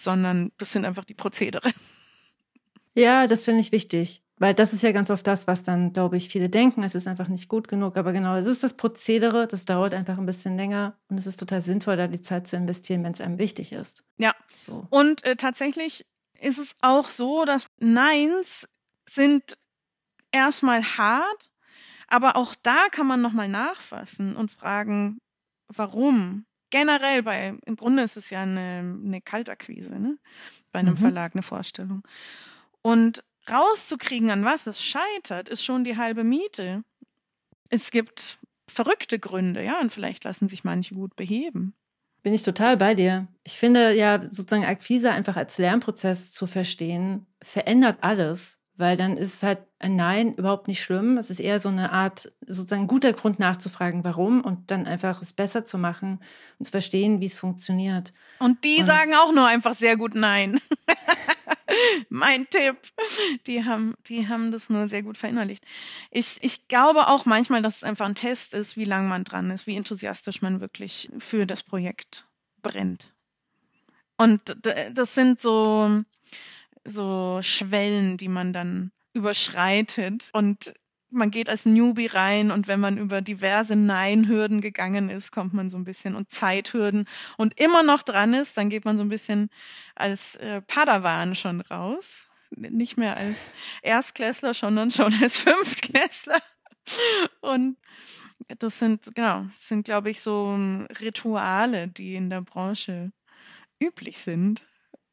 Sondern 0.00 0.52
das 0.58 0.72
sind 0.72 0.84
einfach 0.84 1.04
die 1.04 1.14
Prozedere. 1.14 1.70
Ja, 2.94 3.26
das 3.26 3.44
finde 3.44 3.60
ich 3.60 3.72
wichtig. 3.72 4.22
Weil 4.38 4.52
das 4.52 4.74
ist 4.74 4.82
ja 4.82 4.92
ganz 4.92 5.10
oft 5.10 5.26
das, 5.26 5.46
was 5.46 5.62
dann, 5.62 5.94
glaube 5.94 6.18
ich, 6.18 6.28
viele 6.28 6.50
denken, 6.50 6.82
es 6.82 6.94
ist 6.94 7.06
einfach 7.06 7.28
nicht 7.28 7.48
gut 7.48 7.68
genug. 7.68 7.96
Aber 7.96 8.12
genau, 8.12 8.36
es 8.36 8.46
ist 8.46 8.62
das 8.62 8.74
Prozedere, 8.74 9.46
das 9.46 9.64
dauert 9.64 9.94
einfach 9.94 10.18
ein 10.18 10.26
bisschen 10.26 10.56
länger 10.56 10.98
und 11.08 11.16
es 11.16 11.26
ist 11.26 11.40
total 11.40 11.62
sinnvoll, 11.62 11.96
da 11.96 12.06
die 12.06 12.20
Zeit 12.20 12.46
zu 12.46 12.56
investieren, 12.56 13.02
wenn 13.02 13.12
es 13.12 13.22
einem 13.22 13.38
wichtig 13.38 13.72
ist. 13.72 14.04
Ja. 14.18 14.34
So. 14.58 14.86
Und 14.90 15.24
äh, 15.24 15.36
tatsächlich 15.36 16.04
ist 16.38 16.58
es 16.58 16.76
auch 16.82 17.08
so, 17.08 17.46
dass 17.46 17.66
Neins 17.78 18.68
sind 19.08 19.56
erstmal 20.32 20.82
hart, 20.82 21.50
aber 22.08 22.36
auch 22.36 22.54
da 22.62 22.88
kann 22.90 23.06
man 23.06 23.22
nochmal 23.22 23.48
nachfassen 23.48 24.36
und 24.36 24.50
fragen, 24.50 25.18
warum? 25.68 26.46
Generell 26.70 27.22
bei, 27.22 27.54
im 27.64 27.76
Grunde 27.76 28.02
ist 28.02 28.16
es 28.16 28.30
ja 28.30 28.42
eine, 28.42 28.98
eine 29.04 29.20
Kaltakquise, 29.20 29.98
ne? 29.98 30.18
Bei 30.72 30.80
einem 30.80 30.94
Mhm. 30.94 30.98
Verlag, 30.98 31.34
eine 31.34 31.42
Vorstellung. 31.42 32.02
Und 32.82 33.22
rauszukriegen, 33.50 34.30
an 34.30 34.44
was 34.44 34.66
es 34.66 34.82
scheitert, 34.82 35.48
ist 35.48 35.64
schon 35.64 35.84
die 35.84 35.96
halbe 35.96 36.24
Miete. 36.24 36.82
Es 37.68 37.90
gibt 37.90 38.38
verrückte 38.68 39.18
Gründe, 39.18 39.62
ja, 39.62 39.80
und 39.80 39.92
vielleicht 39.92 40.24
lassen 40.24 40.48
sich 40.48 40.64
manche 40.64 40.94
gut 40.94 41.14
beheben. 41.16 41.74
Bin 42.22 42.34
ich 42.34 42.42
total 42.42 42.76
bei 42.76 42.94
dir. 42.94 43.28
Ich 43.44 43.52
finde 43.52 43.94
ja 43.94 44.20
sozusagen 44.24 44.64
Akquise 44.64 45.12
einfach 45.12 45.36
als 45.36 45.58
Lernprozess 45.58 46.32
zu 46.32 46.48
verstehen, 46.48 47.26
verändert 47.40 47.98
alles, 48.00 48.58
weil 48.76 48.96
dann 48.96 49.16
ist 49.16 49.42
halt 49.42 49.58
ein 49.78 49.96
Nein 49.96 50.34
überhaupt 50.34 50.68
nicht 50.68 50.82
schlimm. 50.82 51.18
Es 51.18 51.30
ist 51.30 51.40
eher 51.40 51.60
so 51.60 51.68
eine 51.68 51.92
Art, 51.92 52.32
sozusagen 52.46 52.82
ein 52.82 52.88
guter 52.88 53.12
Grund 53.12 53.38
nachzufragen, 53.38 54.04
warum 54.04 54.40
und 54.42 54.70
dann 54.70 54.86
einfach 54.86 55.20
es 55.22 55.32
besser 55.32 55.64
zu 55.64 55.78
machen 55.78 56.20
und 56.58 56.64
zu 56.64 56.70
verstehen, 56.70 57.20
wie 57.20 57.26
es 57.26 57.36
funktioniert. 57.36 58.12
Und 58.38 58.64
die 58.64 58.78
Und- 58.80 58.86
sagen 58.86 59.14
auch 59.14 59.32
nur 59.32 59.46
einfach 59.46 59.74
sehr 59.74 59.96
gut 59.96 60.14
Nein. 60.14 60.60
mein 62.08 62.48
Tipp. 62.48 62.76
Die 63.46 63.64
haben, 63.64 63.94
die 64.06 64.28
haben 64.28 64.50
das 64.50 64.70
nur 64.70 64.88
sehr 64.88 65.02
gut 65.02 65.18
verinnerlicht. 65.18 65.64
Ich, 66.10 66.38
ich 66.42 66.68
glaube 66.68 67.08
auch 67.08 67.26
manchmal, 67.26 67.62
dass 67.62 67.76
es 67.76 67.84
einfach 67.84 68.06
ein 68.06 68.14
Test 68.14 68.54
ist, 68.54 68.76
wie 68.76 68.84
lang 68.84 69.08
man 69.08 69.24
dran 69.24 69.50
ist, 69.50 69.66
wie 69.66 69.76
enthusiastisch 69.76 70.42
man 70.42 70.60
wirklich 70.60 71.10
für 71.18 71.46
das 71.46 71.62
Projekt 71.62 72.26
brennt. 72.62 73.12
Und 74.16 74.56
das 74.94 75.14
sind 75.14 75.40
so, 75.40 76.02
so 76.86 77.40
Schwellen, 77.42 78.16
die 78.16 78.28
man 78.28 78.52
dann 78.52 78.92
überschreitet. 79.12 80.30
Und 80.32 80.74
man 81.10 81.30
geht 81.30 81.48
als 81.48 81.66
Newbie 81.66 82.06
rein 82.06 82.50
und 82.50 82.68
wenn 82.68 82.80
man 82.80 82.98
über 82.98 83.22
diverse 83.22 83.76
Nein-Hürden 83.76 84.60
gegangen 84.60 85.08
ist, 85.08 85.32
kommt 85.32 85.54
man 85.54 85.70
so 85.70 85.78
ein 85.78 85.84
bisschen 85.84 86.14
und 86.14 86.30
Zeithürden 86.30 87.08
und 87.36 87.58
immer 87.58 87.82
noch 87.82 88.02
dran 88.02 88.34
ist, 88.34 88.56
dann 88.56 88.70
geht 88.70 88.84
man 88.84 88.96
so 88.96 89.04
ein 89.04 89.08
bisschen 89.08 89.48
als 89.94 90.36
äh, 90.36 90.60
Padawan 90.62 91.34
schon 91.34 91.60
raus. 91.60 92.28
Nicht 92.50 92.96
mehr 92.96 93.16
als 93.16 93.50
Erstklässler, 93.82 94.54
sondern 94.54 94.90
schon 94.90 95.12
als 95.20 95.36
Fünftklässler. 95.38 96.40
Und 97.40 97.76
das 98.58 98.78
sind, 98.78 99.14
genau, 99.14 99.44
das 99.44 99.68
sind, 99.68 99.84
glaube 99.84 100.10
ich, 100.10 100.20
so 100.20 100.54
Rituale, 101.00 101.88
die 101.88 102.14
in 102.14 102.30
der 102.30 102.42
Branche 102.42 103.12
üblich 103.82 104.18
sind, 104.18 104.66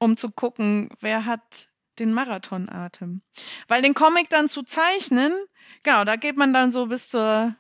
um 0.03 0.17
zu 0.17 0.29
gucken, 0.29 0.89
wer 0.99 1.25
hat 1.25 1.69
den 1.99 2.13
Marathonatem. 2.13 3.21
Weil 3.67 3.81
den 3.81 3.93
Comic 3.93 4.29
dann 4.29 4.47
zu 4.47 4.63
zeichnen, 4.63 5.33
genau, 5.83 6.03
da 6.03 6.15
geht 6.15 6.37
man 6.37 6.53
dann 6.53 6.71
so 6.71 6.87
bis 6.87 7.09
zur 7.09 7.55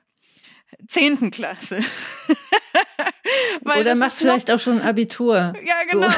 zehnten 0.87 1.31
Klasse. 1.31 1.79
Oder 3.63 3.95
machst 3.95 4.19
vielleicht 4.19 4.51
auch 4.51 4.59
schon 4.59 4.81
Abitur. 4.81 5.53
Ja, 5.63 5.75
genau. 5.89 6.09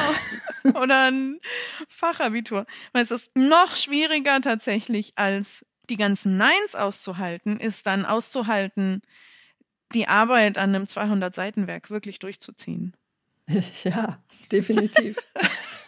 So. 0.64 0.70
Oder 0.80 1.10
ein 1.10 1.40
Fachabitur. 1.88 2.66
Weil 2.92 3.02
es 3.02 3.10
ist 3.10 3.36
noch 3.36 3.76
schwieriger 3.76 4.40
tatsächlich 4.40 5.12
als 5.16 5.64
die 5.88 5.96
ganzen 5.96 6.36
Neins 6.36 6.74
auszuhalten, 6.74 7.60
ist 7.60 7.86
dann 7.86 8.04
auszuhalten, 8.04 9.02
die 9.94 10.08
Arbeit 10.08 10.58
an 10.58 10.74
einem 10.74 10.84
200-Seiten-Werk 10.84 11.90
wirklich 11.90 12.18
durchzuziehen. 12.18 12.96
Ja, 13.84 14.22
definitiv. 14.50 15.16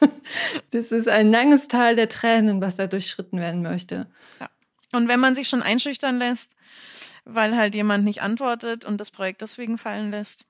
das 0.70 0.92
ist 0.92 1.08
ein 1.08 1.30
langes 1.30 1.68
Tal 1.68 1.96
der 1.96 2.08
Tränen, 2.08 2.60
was 2.60 2.76
da 2.76 2.86
durchschritten 2.86 3.40
werden 3.40 3.62
möchte. 3.62 4.06
Ja. 4.40 4.48
Und 4.92 5.08
wenn 5.08 5.20
man 5.20 5.34
sich 5.34 5.48
schon 5.48 5.62
einschüchtern 5.62 6.18
lässt, 6.18 6.56
weil 7.24 7.56
halt 7.56 7.74
jemand 7.74 8.04
nicht 8.04 8.22
antwortet 8.22 8.84
und 8.84 8.98
das 8.98 9.10
Projekt 9.10 9.42
deswegen 9.42 9.76
fallen 9.76 10.10
lässt, 10.10 10.46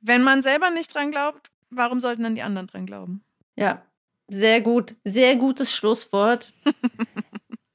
wenn 0.00 0.22
man 0.22 0.42
selber 0.42 0.70
nicht 0.70 0.94
dran 0.94 1.10
glaubt, 1.10 1.50
warum 1.70 2.00
sollten 2.00 2.24
dann 2.24 2.34
die 2.34 2.42
anderen 2.42 2.66
dran 2.66 2.86
glauben? 2.86 3.22
Ja, 3.56 3.82
sehr 4.28 4.60
gut, 4.60 4.96
sehr 5.04 5.36
gutes 5.36 5.74
Schlusswort. 5.74 6.52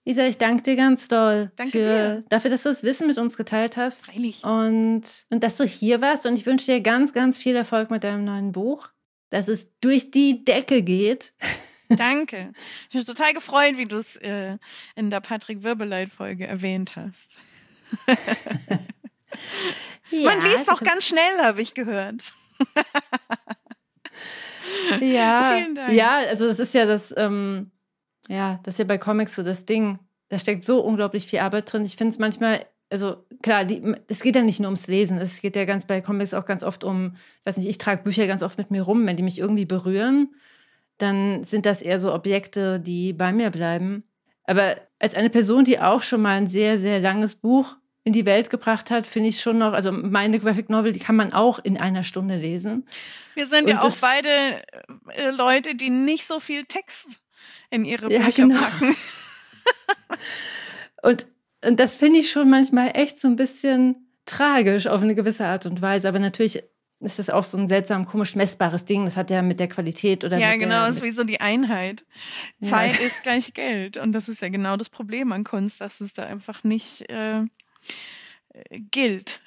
Isa, 0.08 0.26
ich 0.26 0.38
danke 0.38 0.64
dir 0.64 0.78
ganz 0.78 1.10
doll 1.10 1.52
danke 1.58 1.72
für, 1.72 1.80
dir. 1.80 2.24
dafür, 2.30 2.50
dass 2.50 2.64
du 2.64 2.70
das 2.70 2.82
Wissen 2.82 3.08
mit 3.08 3.18
uns 3.18 3.36
geteilt 3.36 3.76
hast. 3.76 4.06
Freilich. 4.06 4.42
Und, 4.42 5.04
und 5.30 5.44
dass 5.44 5.58
du 5.58 5.66
hier 5.66 6.00
warst. 6.00 6.26
Und 6.26 6.36
ich 6.36 6.46
wünsche 6.46 6.68
dir 6.68 6.80
ganz, 6.80 7.12
ganz 7.12 7.38
viel 7.38 7.58
Erfolg 7.58 7.92
mit 7.92 8.06
deinem 8.06 8.24
neuen 8.24 8.54
Buch, 8.54 8.88
dass 9.32 9.50
es 9.50 9.68
durch 9.82 10.10
die 10.10 10.46
Decke 10.46 10.82
geht. 10.82 11.34
Danke. 11.90 12.54
Ich 12.88 12.94
bin 12.94 13.04
total 13.04 13.34
gefreut, 13.34 13.78
wie 13.78 13.86
du 13.86 13.98
es 13.98 14.16
äh, 14.16 14.58
in 14.96 15.10
der 15.10 15.20
Patrick 15.20 15.64
Wirbeleit-Folge 15.64 16.48
erwähnt 16.48 16.96
hast. 16.96 17.38
ja, 20.10 20.24
Man 20.24 20.42
liest 20.42 20.72
auch 20.72 20.82
ganz 20.84 21.06
schnell, 21.06 21.38
habe 21.42 21.62
ich 21.62 21.74
gehört. 21.74 22.32
ja, 25.02 25.54
Vielen 25.58 25.76
Dank. 25.76 25.92
ja, 25.92 26.20
also 26.30 26.48
das 26.48 26.60
ist 26.60 26.74
ja 26.74 26.86
das, 26.86 27.14
ähm, 27.18 27.72
ja, 28.28 28.60
das 28.64 28.76
ist 28.76 28.80
ja 28.80 28.86
bei 28.86 28.98
Comics 28.98 29.36
so 29.36 29.44
das 29.44 29.66
Ding. 29.66 30.00
Da 30.30 30.40
steckt 30.40 30.64
so 30.64 30.82
unglaublich 30.82 31.28
viel 31.28 31.40
Arbeit 31.40 31.72
drin. 31.72 31.86
Ich 31.86 31.96
finde 31.96 32.12
es 32.12 32.20
manchmal, 32.20 32.66
also 32.90 33.26
klar, 33.42 33.66
die, 33.66 33.96
es 34.08 34.22
geht 34.22 34.36
ja 34.36 34.42
nicht 34.42 34.60
nur 34.60 34.68
ums 34.68 34.88
Lesen. 34.88 35.18
Es 35.18 35.42
geht 35.42 35.56
ja 35.56 35.66
ganz 35.66 35.86
bei 35.86 36.02
Comics 36.02 36.34
auch 36.34 36.46
ganz 36.46 36.64
oft 36.64 36.84
um, 36.84 37.16
ich 37.40 37.46
weiß 37.46 37.58
nicht, 37.58 37.68
ich 37.68 37.78
trage 37.78 38.04
Bücher 38.04 38.28
ganz 38.28 38.44
oft 38.44 38.58
mit 38.58 38.72
mir 38.72 38.82
rum. 38.82 39.08
Wenn 39.08 39.16
die 39.16 39.24
mich 39.24 39.40
irgendwie 39.40 39.66
berühren, 39.66 40.34
dann 40.98 41.44
sind 41.44 41.66
das 41.66 41.82
eher 41.82 42.00
so 42.00 42.14
Objekte, 42.14 42.80
die 42.80 43.14
bei 43.14 43.32
mir 43.32 43.52
bleiben. 43.52 44.04
Aber 44.44 44.76
als 45.00 45.16
eine 45.16 45.30
Person, 45.30 45.64
die 45.64 45.80
auch 45.80 46.02
schon 46.02 46.22
mal 46.22 46.38
ein 46.38 46.48
sehr, 46.48 46.78
sehr 46.78 47.00
langes 47.00 47.36
Buch 47.36 47.78
in 48.04 48.14
die 48.14 48.26
Welt 48.26 48.50
gebracht 48.50 48.90
hat, 48.90 49.06
finde 49.06 49.30
ich 49.30 49.42
schon 49.42 49.58
noch, 49.58 49.74
also 49.74 49.92
meine 49.92 50.40
Graphic 50.40 50.70
Novel, 50.70 50.94
die 50.94 51.00
kann 51.00 51.18
man 51.18 51.34
auch 51.34 51.60
in 51.60 51.78
einer 51.78 52.04
Stunde 52.04 52.38
lesen. 52.38 52.88
Wir 53.36 53.46
sind 53.46 53.66
Und 53.66 53.72
ja 53.72 53.82
auch 53.82 53.96
beide 54.02 54.30
äh, 55.10 55.30
Leute, 55.32 55.76
die 55.76 55.90
nicht 55.90 56.26
so 56.26 56.40
viel 56.40 56.64
Text 56.64 57.22
in 57.70 57.86
ihre 57.86 58.12
ja, 58.12 58.20
Bücher 58.20 58.44
genau. 58.44 58.60
packen. 58.60 58.96
und, 61.04 61.28
und 61.66 61.80
das 61.80 61.96
finde 61.96 62.20
ich 62.20 62.32
schon 62.32 62.50
manchmal 62.50 62.92
echt 62.94 63.20
so 63.20 63.28
ein 63.28 63.36
bisschen 63.36 64.08
tragisch 64.26 64.88
auf 64.88 65.02
eine 65.02 65.16
gewisse 65.16 65.46
Art 65.46 65.66
und 65.66 65.82
Weise. 65.82 66.08
Aber 66.08 66.20
natürlich 66.20 66.64
ist 67.00 67.20
das 67.20 67.30
auch 67.30 67.44
so 67.44 67.58
ein 67.58 67.70
seltsam 67.70 68.06
komisch 68.06 68.36
messbares 68.36 68.86
Ding. 68.86 69.06
Das 69.06 69.18
hat 69.18 69.30
ja 69.30 69.42
mit 69.42 69.60
der 69.60 69.68
Qualität 69.68 70.24
oder 70.24 70.38
ja 70.38 70.56
genau, 70.56 70.82
der, 70.82 70.90
ist 70.90 71.04
wie 71.04 71.12
so 71.12 71.24
die 71.24 71.42
Einheit. 71.42 72.06
Ja. 72.60 72.70
Zeit 72.70 73.00
ist 73.02 73.24
gleich 73.24 73.54
Geld 73.54 73.98
und 73.98 74.14
das 74.14 74.30
ist 74.30 74.42
ja 74.42 74.50
genau 74.50 74.78
das 74.78 74.90
Problem 74.90 75.32
an 75.32 75.44
Kunst, 75.44 75.82
dass 75.82 76.02
es 76.02 76.14
da 76.14 76.24
einfach 76.24 76.64
nicht 76.64 77.08
äh, 77.10 77.44
gilt. 78.92 79.42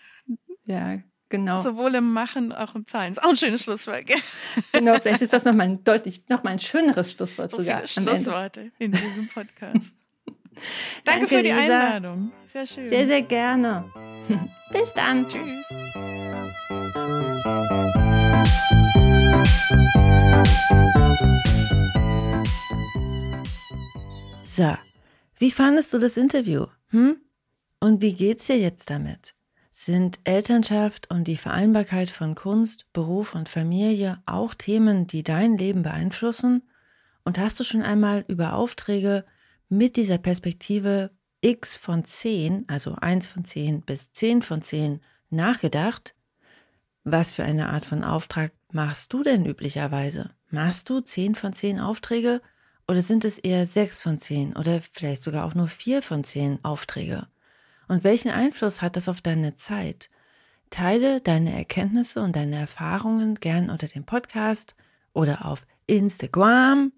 Ja, 0.64 1.00
genau. 1.31 1.57
Sowohl 1.57 1.95
im 1.95 2.12
Machen 2.12 2.53
als 2.53 2.71
auch 2.71 2.75
im 2.75 2.85
Zahlen. 2.85 3.12
Ist 3.12 3.23
auch 3.23 3.31
ein 3.31 3.37
schönes 3.37 3.62
Schlusswort. 3.64 4.07
Gell? 4.07 4.19
Genau, 4.73 4.99
vielleicht 5.01 5.23
ist 5.23 5.33
das 5.33 5.45
nochmal 5.45 5.69
ein 5.69 5.85
deutlich, 5.85 6.23
nochmal 6.29 6.53
ein 6.55 6.59
schöneres 6.59 7.12
Schlusswort 7.12 7.51
so 7.51 7.59
sogar. 7.59 7.87
viele. 7.87 8.07
Schlussworte 8.07 8.71
in 8.79 8.93
diesem 8.93 9.29
Podcast. 9.29 9.95
Danke, 11.05 11.21
Danke, 11.21 11.29
für 11.29 11.43
die 11.43 11.51
Lisa. 11.51 11.81
Einladung. 11.81 12.33
Sehr 12.47 12.66
schön. 12.66 12.87
Sehr, 12.88 13.07
sehr 13.07 13.23
gerne. 13.23 13.90
Bis 14.73 14.93
dann. 14.93 15.27
Tschüss. 15.27 15.66
So, 24.47 24.77
wie 25.38 25.51
fandest 25.53 25.95
du 25.95 25.99
das 25.99 26.16
Interview? 26.16 26.66
Hm? 26.88 27.16
Und 27.79 28.03
wie 28.03 28.12
geht's 28.14 28.47
dir 28.47 28.59
jetzt 28.59 28.90
damit? 28.90 29.35
Sind 29.83 30.21
Elternschaft 30.25 31.11
und 31.11 31.27
die 31.27 31.38
Vereinbarkeit 31.38 32.11
von 32.11 32.35
Kunst, 32.35 32.93
Beruf 32.93 33.35
und 33.35 33.49
Familie 33.49 34.23
auch 34.27 34.53
Themen, 34.53 35.07
die 35.07 35.23
dein 35.23 35.57
Leben 35.57 35.83
beeinflussen? 35.83 36.69
Und 37.25 37.38
hast 37.38 37.59
du 37.59 37.64
schon 37.64 37.81
einmal 37.81 38.27
über 38.29 38.53
Aufträge 38.57 39.25
mit 39.71 39.97
dieser 39.97 40.19
Perspektive 40.19 41.12
X 41.40 41.79
von 41.79 42.05
10, 42.05 42.66
also 42.69 42.95
1 42.97 43.29
von 43.29 43.47
10 43.47 43.81
bis 43.81 44.12
10 44.12 44.43
von 44.43 44.61
10, 44.61 45.01
nachgedacht? 45.31 46.14
Was 47.03 47.33
für 47.33 47.45
eine 47.45 47.71
Art 47.71 47.87
von 47.87 48.05
Auftrag 48.05 48.53
machst 48.71 49.14
du 49.14 49.23
denn 49.23 49.47
üblicherweise? 49.47 50.29
Machst 50.51 50.90
du 50.90 51.01
10 51.01 51.37
von 51.37 51.55
10 51.55 51.81
Aufträge 51.81 52.43
oder 52.87 53.01
sind 53.01 53.25
es 53.25 53.38
eher 53.38 53.66
6 53.66 54.03
von 54.03 54.21
10 54.21 54.57
oder 54.57 54.83
vielleicht 54.93 55.23
sogar 55.23 55.47
auch 55.47 55.55
nur 55.55 55.69
4 55.69 56.03
von 56.03 56.23
10 56.23 56.62
Aufträge? 56.66 57.29
Und 57.90 58.05
welchen 58.05 58.31
Einfluss 58.31 58.83
hat 58.83 58.94
das 58.94 59.09
auf 59.09 59.20
deine 59.20 59.57
Zeit? 59.57 60.11
Teile 60.70 61.20
deine 61.20 61.53
Erkenntnisse 61.53 62.20
und 62.20 62.37
deine 62.37 62.55
Erfahrungen 62.55 63.35
gern 63.35 63.68
unter 63.68 63.88
dem 63.88 64.05
Podcast 64.05 64.76
oder 65.12 65.44
auf 65.44 65.66
Instagram. 65.88 66.92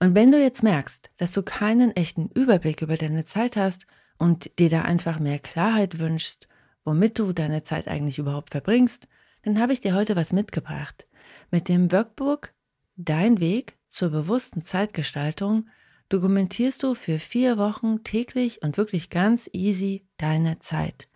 Und 0.00 0.16
wenn 0.16 0.32
du 0.32 0.42
jetzt 0.42 0.64
merkst, 0.64 1.12
dass 1.16 1.30
du 1.30 1.44
keinen 1.44 1.94
echten 1.94 2.28
Überblick 2.34 2.82
über 2.82 2.96
deine 2.96 3.24
Zeit 3.24 3.56
hast 3.56 3.86
und 4.18 4.58
dir 4.58 4.68
da 4.68 4.82
einfach 4.82 5.20
mehr 5.20 5.38
Klarheit 5.38 6.00
wünschst, 6.00 6.48
womit 6.84 7.20
du 7.20 7.32
deine 7.32 7.62
Zeit 7.62 7.86
eigentlich 7.86 8.18
überhaupt 8.18 8.50
verbringst, 8.50 9.06
dann 9.42 9.60
habe 9.60 9.72
ich 9.72 9.80
dir 9.80 9.94
heute 9.94 10.16
was 10.16 10.32
mitgebracht. 10.32 11.06
Mit 11.52 11.68
dem 11.68 11.92
Workbook 11.92 12.52
Dein 12.96 13.38
Weg 13.38 13.76
zur 13.86 14.10
bewussten 14.10 14.64
Zeitgestaltung 14.64 15.68
dokumentierst 16.12 16.82
du 16.82 16.94
für 16.94 17.18
vier 17.18 17.58
Wochen 17.58 18.04
täglich 18.04 18.62
und 18.62 18.76
wirklich 18.76 19.10
ganz 19.10 19.48
easy 19.52 20.04
deine 20.16 20.58
Zeit. 20.58 21.08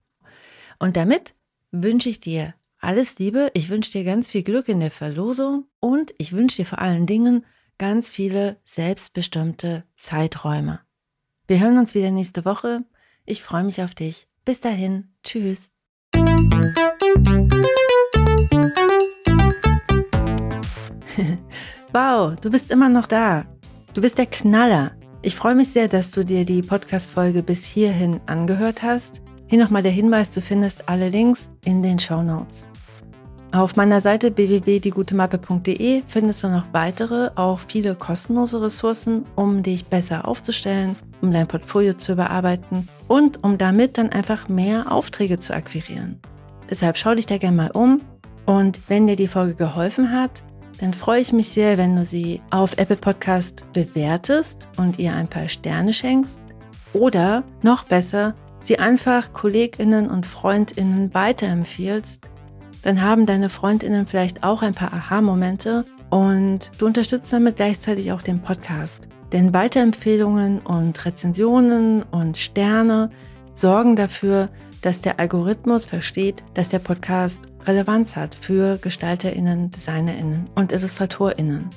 Und 0.77 0.95
damit 0.95 1.33
wünsche 1.71 2.09
ich 2.09 2.19
dir 2.19 2.53
alles 2.85 3.17
Liebe, 3.17 3.49
ich 3.55 3.69
wünsche 3.69 3.91
dir 3.91 4.03
ganz 4.03 4.29
viel 4.29 4.43
Glück 4.43 4.69
in 4.69 4.79
der 4.79 4.91
Verlosung 4.91 5.65
und 5.79 6.13
ich 6.19 6.33
wünsche 6.33 6.57
dir 6.57 6.65
vor 6.65 6.77
allen 6.79 7.07
Dingen 7.07 7.43
ganz 7.79 8.11
viele 8.11 8.57
selbstbestimmte 8.63 9.83
Zeiträume. 9.97 10.81
Wir 11.47 11.59
hören 11.59 11.79
uns 11.79 11.95
wieder 11.95 12.11
nächste 12.11 12.45
Woche. 12.45 12.83
Ich 13.25 13.41
freue 13.41 13.63
mich 13.63 13.81
auf 13.81 13.95
dich. 13.95 14.27
Bis 14.45 14.59
dahin. 14.59 15.15
Tschüss. 15.23 15.71
wow, 21.91 22.39
du 22.39 22.51
bist 22.51 22.69
immer 22.69 22.89
noch 22.89 23.07
da. 23.07 23.47
Du 23.95 24.01
bist 24.01 24.19
der 24.19 24.27
Knaller. 24.27 24.95
Ich 25.23 25.35
freue 25.35 25.55
mich 25.55 25.69
sehr, 25.69 25.87
dass 25.87 26.11
du 26.11 26.23
dir 26.23 26.45
die 26.45 26.61
Podcast-Folge 26.61 27.41
bis 27.41 27.65
hierhin 27.65 28.21
angehört 28.27 28.83
hast. 28.83 29.23
Hier 29.47 29.59
nochmal 29.59 29.83
der 29.83 29.91
Hinweis, 29.91 30.31
du 30.31 30.41
findest 30.41 30.89
alle 30.89 31.09
Links 31.09 31.51
in 31.65 31.83
den 31.83 31.99
Show 31.99 32.23
Notes. 32.23 32.67
Auf 33.51 33.75
meiner 33.75 34.01
Seite 34.01 34.35
www.diegutemappe.de 34.35 36.01
findest 36.07 36.43
du 36.43 36.49
noch 36.49 36.65
weitere, 36.73 37.29
auch 37.35 37.59
viele 37.59 37.95
kostenlose 37.95 38.61
Ressourcen, 38.61 39.23
um 39.35 39.61
dich 39.61 39.85
besser 39.85 40.27
aufzustellen, 40.27 40.95
um 41.21 41.31
dein 41.31 41.47
Portfolio 41.47 41.93
zu 41.93 42.13
überarbeiten 42.13 42.89
und 43.07 43.43
um 43.43 43.57
damit 43.57 43.97
dann 43.97 44.09
einfach 44.09 44.49
mehr 44.49 44.91
Aufträge 44.91 45.39
zu 45.39 45.53
akquirieren. 45.53 46.19
Deshalb 46.69 46.97
schau 46.97 47.13
dich 47.13 47.27
da 47.27 47.37
gerne 47.37 47.55
mal 47.55 47.71
um 47.71 48.01
und 48.45 48.81
wenn 48.87 49.07
dir 49.07 49.15
die 49.15 49.27
Folge 49.27 49.53
geholfen 49.53 50.11
hat, 50.11 50.43
dann 50.79 50.93
freue 50.93 51.21
ich 51.21 51.31
mich 51.31 51.49
sehr, 51.49 51.77
wenn 51.77 51.95
du 51.95 52.03
sie 52.03 52.41
auf 52.49 52.77
Apple 52.77 52.97
Podcast 52.97 53.65
bewertest 53.73 54.67
und 54.77 54.99
ihr 54.99 55.13
ein 55.13 55.27
paar 55.27 55.47
Sterne 55.47 55.93
schenkst 55.93 56.41
oder 56.93 57.43
noch 57.61 57.83
besser, 57.85 58.35
sie 58.59 58.79
einfach 58.79 59.33
Kolleginnen 59.33 60.09
und 60.09 60.25
Freundinnen 60.25 61.13
weiterempfiehlst, 61.13 62.23
dann 62.81 63.01
haben 63.01 63.25
deine 63.25 63.49
Freundinnen 63.49 64.05
vielleicht 64.05 64.43
auch 64.43 64.61
ein 64.61 64.73
paar 64.73 64.93
Aha-Momente 64.93 65.85
und 66.09 66.71
du 66.77 66.85
unterstützt 66.85 67.33
damit 67.33 67.55
gleichzeitig 67.55 68.11
auch 68.11 68.21
den 68.21 68.41
Podcast. 68.41 69.07
Denn 69.31 69.53
Weiterempfehlungen 69.53 70.59
und 70.59 71.03
Rezensionen 71.03 72.03
und 72.03 72.37
Sterne 72.37 73.09
sorgen 73.53 73.95
dafür, 73.95 74.49
dass 74.81 75.01
der 75.01 75.19
Algorithmus 75.19 75.85
versteht, 75.85 76.43
dass 76.53 76.69
der 76.69 76.79
Podcast 76.79 77.41
Relevanz 77.65 78.15
hat 78.15 78.35
für 78.35 78.77
Gestalterinnen, 78.77 79.71
Designerinnen 79.71 80.45
und 80.53 80.71
Illustratorinnen. 80.71 81.69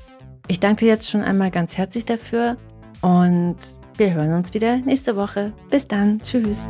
Ich 0.46 0.60
danke 0.60 0.84
dir 0.84 0.92
jetzt 0.92 1.08
schon 1.08 1.22
einmal 1.22 1.50
ganz 1.50 1.78
herzlich 1.78 2.04
dafür 2.04 2.58
und 3.00 3.56
wir 3.98 4.14
hören 4.14 4.32
uns 4.32 4.54
wieder 4.54 4.76
nächste 4.76 5.16
Woche. 5.16 5.52
Bis 5.70 5.88
dann. 5.88 6.20
Tschüss. 6.22 6.68